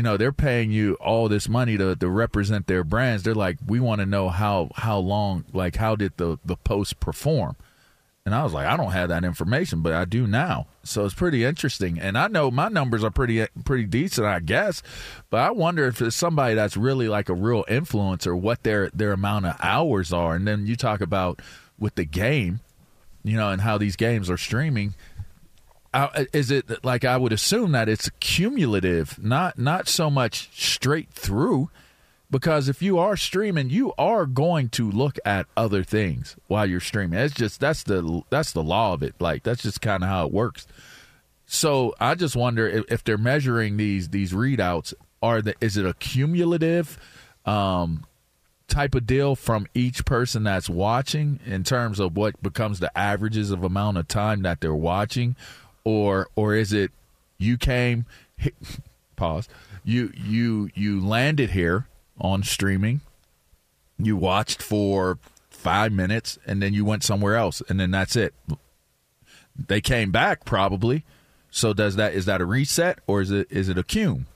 [0.00, 3.22] You know, they're paying you all this money to, to represent their brands.
[3.22, 7.00] They're like, we want to know how how long, like, how did the the post
[7.00, 7.56] perform?
[8.24, 10.68] And I was like, I don't have that information, but I do now.
[10.84, 11.98] So it's pretty interesting.
[11.98, 14.82] And I know my numbers are pretty pretty decent, I guess.
[15.28, 19.12] But I wonder if it's somebody that's really like a real influencer, what their their
[19.12, 20.34] amount of hours are.
[20.34, 21.42] And then you talk about
[21.78, 22.60] with the game,
[23.22, 24.94] you know, and how these games are streaming.
[26.32, 31.70] Is it like I would assume that it's cumulative, not not so much straight through?
[32.30, 36.78] Because if you are streaming, you are going to look at other things while you're
[36.78, 37.18] streaming.
[37.18, 39.16] It's just that's the that's the law of it.
[39.18, 40.66] Like that's just kind of how it works.
[41.46, 44.94] So I just wonder if, if they're measuring these these readouts.
[45.22, 46.98] Are the is it a cumulative
[47.44, 48.06] um,
[48.68, 53.50] type of deal from each person that's watching in terms of what becomes the averages
[53.50, 55.34] of amount of time that they're watching,
[55.84, 56.90] or or is it
[57.38, 58.06] you came
[59.16, 59.48] pause
[59.84, 61.86] you you you landed here
[62.20, 63.00] on streaming,
[63.98, 68.34] you watched for five minutes, and then you went somewhere else, and then that's it.
[69.56, 71.04] They came back probably.
[71.50, 74.26] So does that is that a reset or is it is it a cum?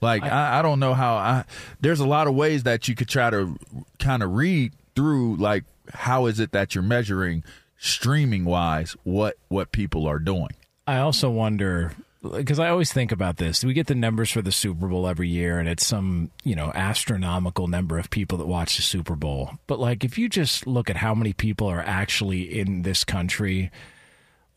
[0.00, 1.44] Like I, I don't know how I.
[1.80, 3.58] There's a lot of ways that you could try to
[3.98, 5.36] kind of read through.
[5.36, 7.44] Like how is it that you're measuring
[7.78, 10.50] streaming wise what what people are doing?
[10.88, 13.62] I also wonder because I always think about this.
[13.62, 16.72] We get the numbers for the Super Bowl every year, and it's some you know
[16.74, 19.50] astronomical number of people that watch the Super Bowl.
[19.66, 23.70] But like, if you just look at how many people are actually in this country,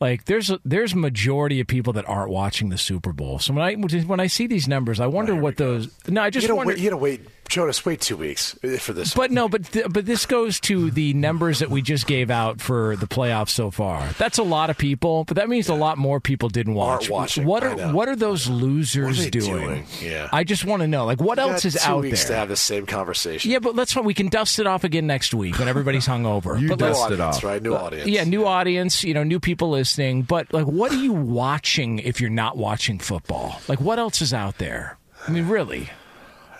[0.02, 3.38] like there's a, there's majority of people that aren't watching the Super Bowl.
[3.38, 5.88] So when I when I see these numbers, I wonder what those.
[6.08, 6.74] No, I just you gotta wonder.
[6.74, 7.84] wait, you gotta wait, Jonas.
[7.86, 9.14] Wait two weeks uh, for this.
[9.14, 12.60] But no, but th- but this goes to the numbers that we just gave out
[12.60, 14.06] for the playoffs so far.
[14.18, 17.04] That's a lot of people, but that means a lot more people didn't watch.
[17.04, 19.52] Aren't watching, What are what are those losers are doing?
[19.66, 19.86] doing?
[20.02, 20.28] Yeah.
[20.32, 22.34] I just want to know, like, what You else got is two out weeks to
[22.34, 23.50] have the same conversation.
[23.50, 26.60] Yeah, but let's we can dust it off again next week when everybody's hungover.
[26.60, 27.44] You but New let's, dust it off.
[27.44, 27.62] right?
[27.62, 28.08] New audience.
[28.08, 29.91] yeah, new audience, you know, new people listening.
[30.22, 33.60] But like, what are you watching if you're not watching football?
[33.68, 34.98] Like, what else is out there?
[35.26, 35.90] I mean, really.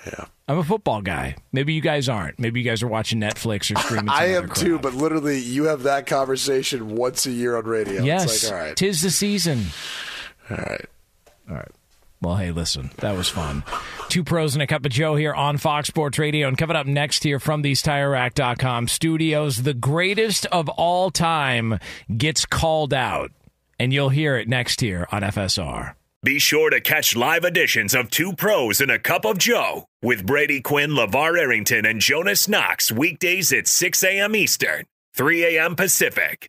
[0.07, 0.25] Yeah.
[0.49, 1.37] I'm a football guy.
[1.53, 2.39] Maybe you guys aren't.
[2.39, 4.09] Maybe you guys are watching Netflix or streaming.
[4.11, 8.03] I am too, but literally, you have that conversation once a year on radio.
[8.03, 9.67] yes, It's like, all right, tis the season.
[10.51, 10.85] all right.
[11.49, 11.71] All right.
[12.23, 13.65] Well, hey, listen, that was fun.
[14.09, 16.47] Two pros and a cup of Joe here on Fox Sports Radio.
[16.47, 21.81] And coming up next here from these TireRack.com studios, the greatest of all time
[22.17, 23.33] gets called out.
[23.79, 25.95] And you'll hear it next here on FSR.
[26.23, 30.25] Be sure to catch live editions of Two Pros and a Cup of Joe with
[30.25, 34.37] Brady Quinn, LaVar Arrington, and Jonas Knox weekdays at 6 a.m.
[34.37, 34.85] Eastern,
[35.17, 35.75] 3 a.m.
[35.75, 36.49] Pacific.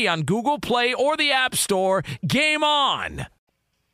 [0.07, 2.03] on Google Play or the App Store.
[2.25, 3.27] Game on!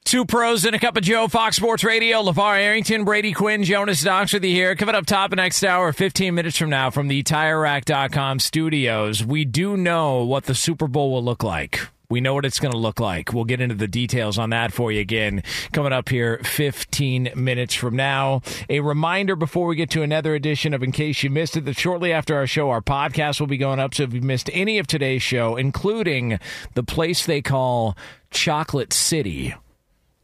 [0.07, 4.05] Two pros and a cup of Joe, Fox Sports Radio, LaVar Arrington, Brady Quinn, Jonas
[4.05, 4.73] Knox with you here.
[4.73, 9.75] Coming up top next hour, 15 minutes from now, from the TireRack.com studios, we do
[9.75, 11.89] know what the Super Bowl will look like.
[12.09, 13.33] We know what it's going to look like.
[13.33, 15.43] We'll get into the details on that for you again
[15.73, 18.41] coming up here 15 minutes from now.
[18.69, 21.77] A reminder before we get to another edition of In Case You Missed It that
[21.77, 23.93] shortly after our show, our podcast will be going up.
[23.93, 26.39] So if you missed any of today's show, including
[26.75, 27.97] the place they call
[28.31, 29.53] Chocolate City,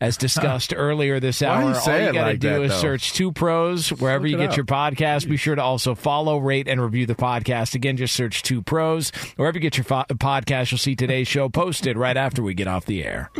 [0.03, 1.61] as discussed earlier this Why hour.
[1.61, 2.77] you All you got to like do that, is though?
[2.77, 4.57] search Two Pros wherever you get up.
[4.57, 5.29] your podcast.
[5.29, 7.73] Be sure to also follow, rate, and review the podcast.
[7.73, 10.71] Again, just search Two Pros wherever you get your fo- podcast.
[10.71, 13.31] You'll see today's show posted right after we get off the air.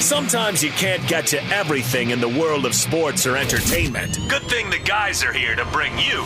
[0.00, 4.18] Sometimes you can't get to everything in the world of sports or entertainment.
[4.28, 6.24] Good thing the guys are here to bring you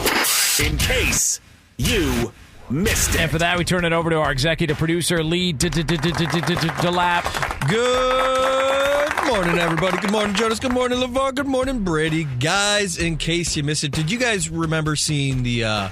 [0.65, 1.41] in case
[1.77, 2.33] you
[2.71, 3.21] missed it.
[3.21, 7.25] And for that, we turn it over to our executive producer, Lee Delap.
[7.69, 9.99] Good morning, everybody.
[9.99, 10.61] Good morning, Jonas.
[10.61, 11.35] Good morning, LaVar.
[11.35, 12.25] Good morning, Brady.
[12.25, 15.89] Guys, in case you missed it, did you guys remember seeing the uh,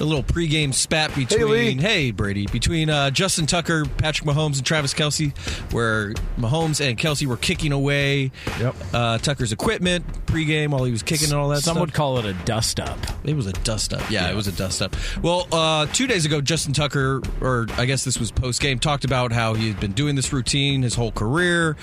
[0.00, 4.94] the little pregame spat between Hey Brady between uh, Justin Tucker, Patrick Mahomes, and Travis
[4.94, 5.36] Kelce,
[5.74, 8.74] where Mahomes and Kelce were kicking away Yep.
[8.94, 11.80] uh, Tucker's equipment pregame while he was kicking and all that Some stuff.
[11.82, 12.98] would call it a dust up.
[13.24, 14.10] It was a dust up.
[14.10, 14.96] Yeah, it was a dust up.
[15.20, 19.04] Well, uh, two days ago, Justin Tucker, or I guess this was post game, talked
[19.04, 21.76] about how he had been doing this routine his whole career.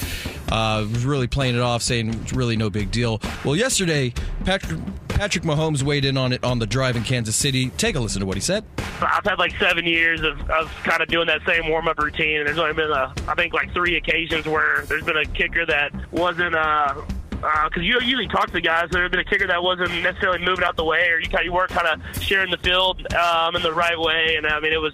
[0.52, 3.22] Uh, was really playing it off, saying it's really no big deal.
[3.46, 4.12] Well, yesterday,
[4.44, 4.80] Patrick
[5.18, 7.72] Patrick Mahomes weighed in on it on the drive in Kansas City.
[7.72, 8.64] Take a listen to what he said.
[9.02, 12.38] I've had like seven years of, of kind of doing that same warm up routine,
[12.38, 15.66] and there's only been a, I think like three occasions where there's been a kicker
[15.66, 16.54] that wasn't.
[16.54, 17.02] Uh,
[17.32, 20.44] because you usually talk to the guys, there have been a kicker that wasn't necessarily
[20.44, 23.64] moving out the way, or you you weren't kind of sharing the field um, in
[23.64, 24.36] the right way.
[24.38, 24.94] And I mean, it was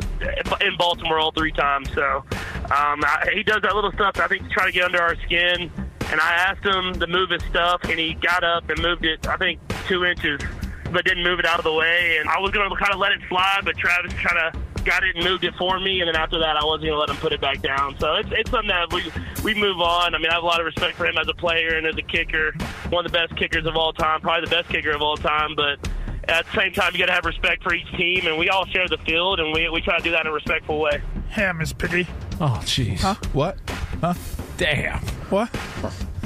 [0.62, 1.92] in Baltimore all three times.
[1.94, 2.24] So
[2.66, 4.18] um, I, he does that little stuff.
[4.20, 5.70] I think to try to get under our skin.
[6.14, 9.28] And I asked him to move his stuff, and he got up and moved it.
[9.28, 10.40] I think two inches
[10.92, 12.18] but didn't move it out of the way.
[12.20, 15.04] And I was going to kind of let it slide, but Travis kind of got
[15.04, 16.02] it and moved it for me.
[16.02, 17.98] And then after that, I wasn't going to let him put it back down.
[17.98, 19.12] So it's, it's something that we,
[19.44, 20.14] we move on.
[20.14, 21.98] I mean, I have a lot of respect for him as a player and as
[21.98, 22.54] a kicker.
[22.90, 25.56] One of the best kickers of all time, probably the best kicker of all time.
[25.56, 25.80] But
[26.28, 28.26] at the same time, you got to have respect for each team.
[28.28, 30.32] And we all share the field, and we, we try to do that in a
[30.32, 31.02] respectful way.
[31.38, 32.08] Yeah, is Piggy.
[32.40, 33.00] Oh, jeez.
[33.02, 33.16] Huh?
[33.34, 33.58] What?
[34.02, 34.14] Huh?
[34.58, 35.00] Damn.
[35.30, 35.50] What?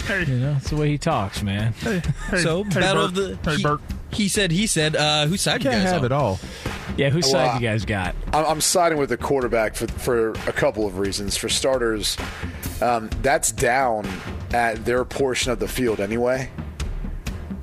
[0.05, 0.23] Hey.
[0.25, 1.73] You know, that's the way he talks, man.
[1.73, 3.17] Hey, hey, so hey, battle Bert.
[3.29, 3.81] of the Hey, he, Bert.
[4.11, 6.05] he said he said uh, whose side you Can't guys have on?
[6.05, 6.39] it all.
[6.95, 8.15] Yeah, whose Well, side you guys got?
[8.33, 11.35] I'm I'm siding with the quarterback for, for a couple of reasons.
[11.35, 12.15] For starters,
[12.81, 14.07] um, that's down
[14.53, 16.49] at their portion of the field anyway.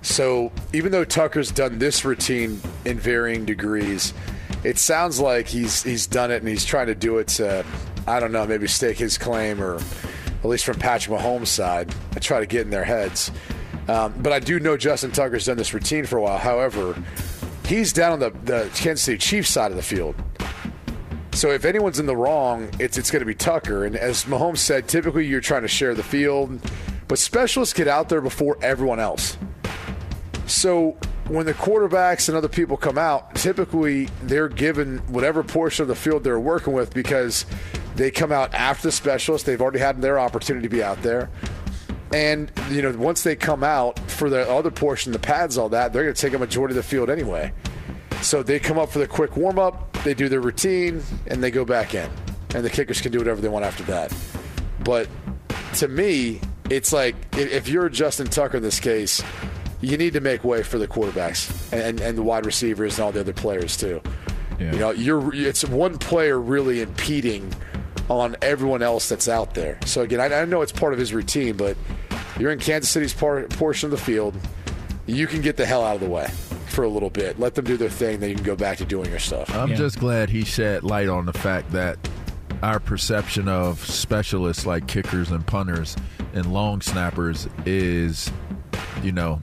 [0.04, 4.12] So even though Tucker's done this routine in varying degrees,
[4.62, 7.64] it sounds like he's he's done it and he's trying to do it to,
[8.06, 12.20] I don't know, maybe stake his claim or at least from Patrick Mahomes' side, I
[12.20, 13.30] try to get in their heads.
[13.88, 16.38] Um, but I do know Justin Tucker's done this routine for a while.
[16.38, 16.94] However,
[17.66, 20.14] he's down on the, the Kansas City Chiefs side of the field.
[21.32, 23.86] So if anyone's in the wrong, it's it's going to be Tucker.
[23.86, 26.60] And as Mahomes said, typically you're trying to share the field,
[27.08, 29.38] but specialists get out there before everyone else.
[30.46, 30.96] So
[31.28, 35.94] when the quarterbacks and other people come out, typically they're given whatever portion of the
[35.94, 37.46] field they're working with because
[37.96, 39.46] they come out after the specialist.
[39.46, 41.30] They've already had their opportunity to be out there.
[42.12, 45.92] And, you know, once they come out for the other portion, the pads, all that,
[45.92, 47.52] they're going to take a majority of the field anyway.
[48.20, 51.50] So they come up for the quick warm up, they do their routine, and they
[51.50, 52.08] go back in.
[52.54, 54.14] And the kickers can do whatever they want after that.
[54.84, 55.08] But
[55.74, 56.40] to me,
[56.70, 59.22] it's like if if you're Justin Tucker in this case,
[59.84, 63.12] you need to make way for the quarterbacks and, and the wide receivers and all
[63.12, 64.00] the other players too.
[64.58, 67.52] You know, you're it's one player really impeding
[68.08, 69.78] on everyone else that's out there.
[69.84, 71.76] So again, I, I know it's part of his routine, but
[72.38, 74.36] you're in Kansas City's part, portion of the field.
[75.06, 76.28] You can get the hell out of the way
[76.68, 77.38] for a little bit.
[77.38, 79.54] Let them do their thing, then you can go back to doing your stuff.
[79.54, 81.98] I'm just glad he shed light on the fact that
[82.62, 85.96] our perception of specialists like kickers and punters
[86.32, 88.30] and long snappers is,
[89.02, 89.40] you know,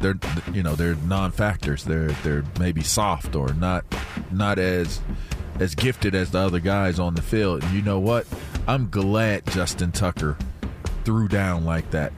[0.00, 0.18] they're
[0.52, 1.84] you know they're non-factors.
[1.84, 3.84] They're they're maybe soft or not
[4.30, 5.00] not as
[5.58, 7.62] as gifted as the other guys on the field.
[7.62, 8.26] And you know what?
[8.66, 10.36] I'm glad Justin Tucker
[11.04, 12.12] threw down like that.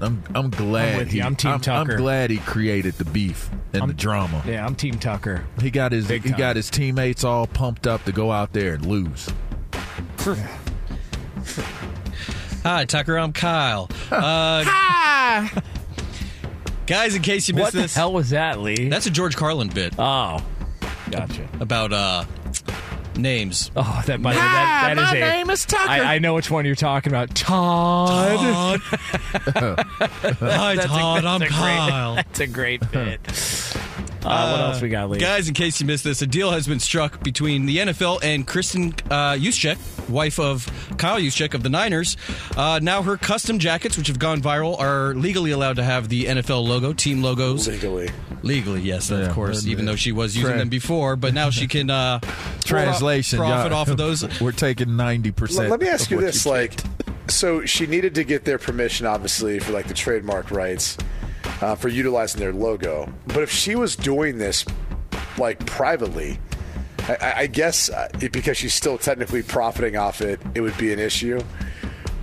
[0.00, 1.22] I'm I'm glad I'm with you.
[1.22, 1.92] he, I'm Team Tucker.
[1.92, 4.42] I'm glad he created the beef and the drama.
[4.46, 5.44] Yeah, I'm Team Tucker.
[5.60, 6.38] He got his Big he time.
[6.38, 9.30] got his teammates all pumped up to go out there and lose.
[12.62, 13.16] Hi, Tucker.
[13.18, 13.88] I'm Kyle.
[14.10, 14.64] Uh,
[16.86, 17.74] guys, in case you missed this.
[17.74, 18.88] What the this, hell was that, Lee?
[18.88, 20.44] that's a George Carlin bit Oh,
[21.10, 21.48] gotcha.
[21.60, 22.24] about uh,
[23.16, 23.70] names.
[23.76, 25.20] Oh, that might that, that is a.
[25.20, 25.88] name is Tucker.
[25.90, 27.34] I, I know which one you're talking about.
[27.34, 28.80] Todd.
[28.80, 31.24] Hi, That's a- Todd.
[31.24, 32.14] I'm that's a great- Kyle.
[32.16, 33.20] That's a great bit.
[34.26, 35.18] Uh, what else we got, Lee?
[35.18, 38.46] Guys, in case you missed this, a deal has been struck between the NFL and
[38.46, 40.66] Kristin uh, Juszczyk, wife of
[40.98, 42.16] Kyle Juszczyk of the Niners.
[42.56, 46.24] Uh, now her custom jackets, which have gone viral, are legally allowed to have the
[46.24, 47.68] NFL logo, team logos.
[47.68, 48.10] Legally.
[48.42, 51.50] Legally, yes, Yeah, of course, even though she was using Fran- them before, but now
[51.50, 52.20] she can uh,
[52.64, 54.40] Translation, profit y'all- off of those.
[54.40, 55.70] We're taking ninety Let, percent.
[55.70, 56.78] let me ask you this: like,
[57.28, 60.96] so she needed to get their permission, obviously, for like the trademark rights
[61.60, 63.12] uh, for utilizing their logo.
[63.28, 64.64] But if she was doing this
[65.38, 66.38] like privately,
[67.08, 70.76] I- I, I guess uh, it, because she's still technically profiting off it, it would
[70.78, 71.40] be an issue.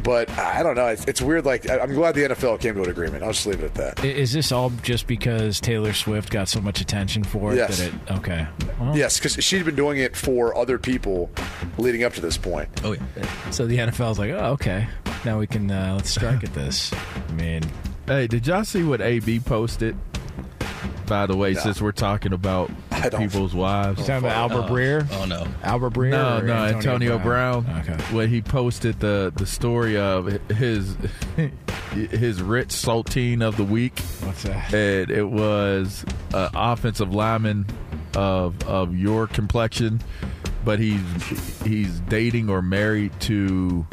[0.03, 0.88] But I don't know.
[0.88, 1.45] It's, it's weird.
[1.45, 3.24] Like, I- I'm glad the NFL came to an agreement.
[3.24, 4.03] I'll just leave it at that.
[4.03, 7.78] I- Is this all just because Taylor Swift got so much attention for it Yes.
[7.80, 7.93] that it?
[8.11, 8.45] Okay.
[8.82, 11.30] Well, Yes, because she'd been doing it for other people
[11.78, 12.67] leading up to this point.
[12.84, 13.51] Oh yeah.
[13.51, 14.88] So the NFL's like, oh, okay.
[15.24, 16.91] Now we can uh, let's strike at this.
[17.30, 17.61] I mean,
[18.06, 19.95] Hey, did y'all see what AB posted?
[21.08, 21.60] By the way, No.
[21.60, 22.72] since we're talking about
[23.18, 25.08] people's wives, you talking about Albert Breer?
[25.12, 25.45] Oh no.
[25.62, 26.12] Albert Breer?
[26.12, 27.66] no, no, Antonio, Brown.
[27.82, 28.01] Okay.
[28.16, 30.95] When he posted the the story of his
[31.91, 34.74] his rich saltine of the week, What's that?
[34.74, 37.66] and it was an offensive lineman
[38.16, 40.01] of of your complexion,
[40.64, 41.01] but he's
[41.66, 43.86] he's dating or married to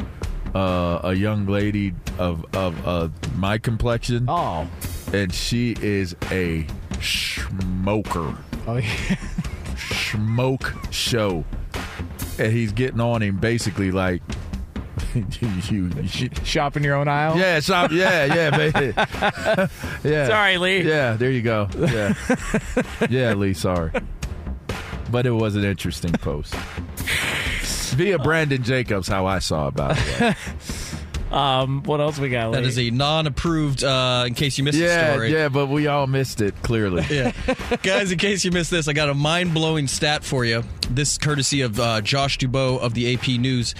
[0.55, 4.67] uh, a young lady of of uh, my complexion, Oh.
[5.13, 6.65] and she is a
[7.01, 8.35] smoker,
[8.67, 9.15] Oh yeah.
[9.77, 11.43] smoke show,
[12.39, 14.21] and he's getting on him basically like.
[15.69, 17.37] you, you, Shop in your own aisle.
[17.37, 17.91] yeah, stop.
[17.91, 18.93] Yeah, yeah, baby.
[20.09, 20.27] yeah.
[20.27, 20.83] Sorry, Lee.
[20.83, 21.67] Yeah, there you go.
[21.77, 22.13] Yeah,
[23.09, 23.53] yeah, Lee.
[23.53, 23.91] Sorry,
[25.11, 26.55] but it was an interesting post
[27.97, 29.07] via Brandon Jacobs.
[29.07, 30.35] How I saw about it.
[31.31, 32.51] Um, what else we got?
[32.51, 32.67] That Lee?
[32.67, 33.85] is a non-approved.
[33.85, 35.31] Uh, in case you missed the Yeah, story.
[35.31, 37.05] yeah, but we all missed it clearly.
[37.09, 37.31] Yeah.
[37.83, 40.65] Guys, in case you missed this, I got a mind blowing stat for you.
[40.89, 43.75] This courtesy of uh, Josh Dubow of the AP News.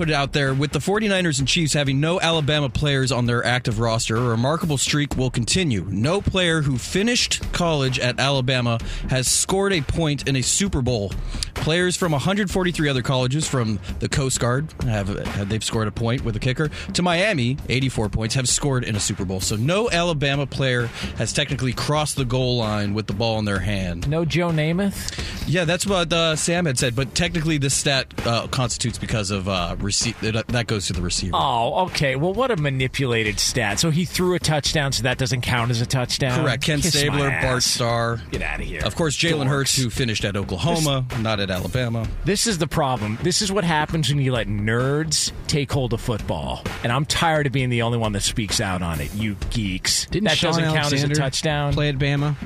[0.00, 0.54] Put it out there.
[0.54, 4.78] With the 49ers and Chiefs having no Alabama players on their active roster, a remarkable
[4.78, 5.84] streak will continue.
[5.90, 8.78] No player who finished college at Alabama
[9.10, 11.12] has scored a point in a Super Bowl.
[11.52, 16.34] Players from 143 other colleges, from the Coast Guard, have, they've scored a point with
[16.34, 19.40] a kicker, to Miami, 84 points, have scored in a Super Bowl.
[19.40, 20.86] So no Alabama player
[21.18, 24.08] has technically crossed the goal line with the ball in their hand.
[24.08, 25.22] No Joe Namath?
[25.46, 26.96] Yeah, that's what uh, Sam had said.
[26.96, 30.20] But technically, this stat uh, constitutes because of uh, receive.
[30.20, 31.32] That goes to the receiver.
[31.34, 32.14] Oh, okay.
[32.14, 33.80] Well, what a manipulated stat.
[33.80, 36.40] So he threw a touchdown, so that doesn't count as a touchdown.
[36.40, 36.62] Correct.
[36.62, 37.64] Ken Kiss Stabler, Bart ass.
[37.64, 38.20] Starr.
[38.30, 38.82] Get out of here.
[38.84, 42.06] Of course, Jalen Hurts, who finished at Oklahoma, not at Alabama.
[42.24, 43.18] This is the problem.
[43.22, 46.62] This is what happens when you let nerds take hold of football.
[46.84, 49.12] And I'm tired of being the only one that speaks out on it.
[49.14, 50.06] You geeks.
[50.06, 51.72] Didn't that Shaun doesn't count as a touchdown.
[51.72, 52.36] Play at Bama.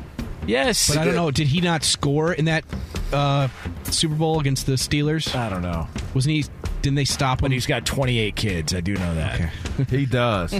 [0.47, 1.30] Yes, but I don't know.
[1.30, 2.64] Did he not score in that
[3.12, 3.49] uh,
[3.84, 5.34] Super Bowl against the Steelers?
[5.34, 5.88] I don't know.
[6.14, 6.45] Wasn't he?
[6.85, 7.45] Didn't they stop him?
[7.45, 8.74] But he's got 28 kids.
[8.74, 9.51] I do know that.
[9.89, 10.53] he does,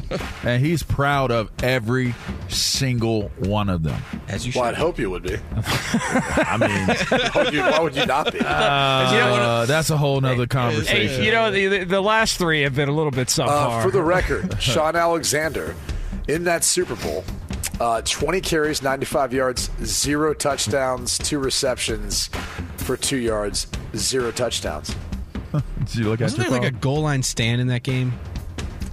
[0.43, 2.15] and he's proud of every
[2.49, 4.01] single one of them.
[4.27, 5.37] As you Well, I'd hope you would be.
[5.55, 6.97] I mean,
[7.35, 8.41] why, would you, why would you not be?
[8.41, 11.21] uh, that's a whole nother conversation.
[11.21, 13.81] Hey, you know, the, the last three have been a little bit subpar.
[13.81, 15.77] Uh, for the record, Shaun Alexander
[16.27, 17.23] in that Super Bowl,
[17.81, 22.31] uh, 20 carries, 95 yards, zero touchdowns, two receptions
[22.79, 24.97] for two yards, zero touchdowns.
[25.79, 28.13] Did you look Wasn't there like a goal line stand in that game?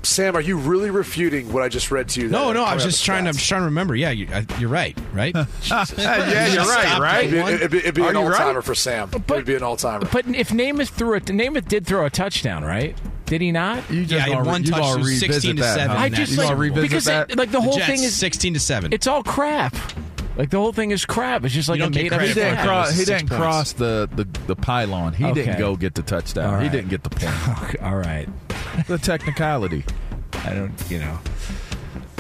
[0.04, 2.28] Sam, are you really refuting what I just read to you?
[2.28, 2.64] No, no.
[2.64, 3.96] I was just trying to, I'm just trying to remember.
[3.96, 4.98] Yeah, you, I, you're right.
[5.14, 5.36] Right?
[5.66, 7.26] yeah, you're right, right?
[7.26, 8.38] It'd be, it'd be, it'd be Are an you all right?
[8.38, 9.10] timer for Sam.
[9.14, 10.08] it'd be an all timer.
[10.12, 12.98] But if Namath threw it, Namath did throw a touchdown, right?
[13.28, 13.90] Did he not?
[13.92, 15.96] You just Yeah, he one you touch, gonna it was revisit 16 to that, 7
[15.96, 16.02] huh?
[16.04, 17.32] I just you like gonna revisit because that?
[17.32, 18.92] it, like the whole Jets, thing is 16 to seven.
[18.92, 19.76] It's all crap.
[20.38, 21.44] Like the whole thing is crap.
[21.44, 22.64] It's just like a made up credit he didn't that.
[22.64, 22.68] crap.
[22.68, 22.98] cross.
[22.98, 25.14] He didn't cross the, the, the pylon.
[25.14, 25.34] He Okay.
[25.44, 26.54] didn't go get the touchdown.
[26.56, 27.82] All He didn't get the point.
[27.84, 28.28] all right.
[28.88, 29.84] the technicality.
[30.46, 30.72] I don't.
[30.90, 31.20] You know.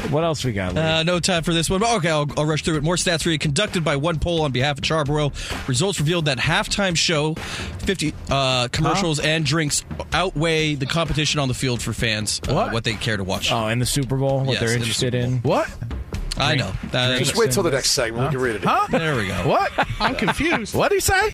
[0.09, 0.73] What else we got?
[0.73, 0.81] Lee?
[0.81, 1.79] Uh, no time for this one.
[1.79, 2.83] But okay, I'll, I'll rush through it.
[2.83, 3.37] More stats for you.
[3.37, 5.31] Conducted by one poll on behalf of Charborough.
[5.67, 11.53] Results revealed that halftime show, 50 uh, commercials and drinks outweigh the competition on the
[11.53, 12.41] field for fans.
[12.49, 12.73] Uh, What?
[12.73, 13.51] what they care to watch.
[13.51, 15.37] oh, and the Super Bowl, what Yes, they're in the interested in.
[15.43, 15.69] What?
[16.41, 16.71] I know.
[16.91, 18.27] That- just wait till the next segment.
[18.27, 18.63] We can read it.
[18.63, 18.87] Huh?
[18.89, 19.35] There we go.
[19.47, 19.71] What?
[19.99, 20.73] I'm confused.
[20.75, 21.31] What'd he say?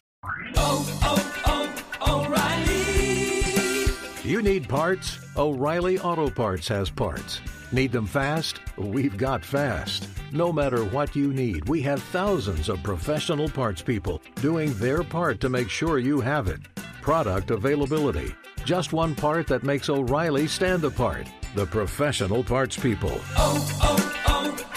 [0.55, 4.29] Oh, oh, oh, O'Reilly.
[4.29, 5.19] You need parts?
[5.37, 7.39] O'Reilly Auto Parts has parts.
[7.71, 8.59] Need them fast?
[8.77, 10.07] We've got fast.
[10.31, 15.39] No matter what you need, we have thousands of professional parts people doing their part
[15.41, 16.59] to make sure you have it.
[17.01, 18.33] Product availability.
[18.65, 21.27] Just one part that makes O'Reilly stand apart.
[21.55, 23.19] The professional parts people.
[23.37, 24.26] Oh, oh, oh,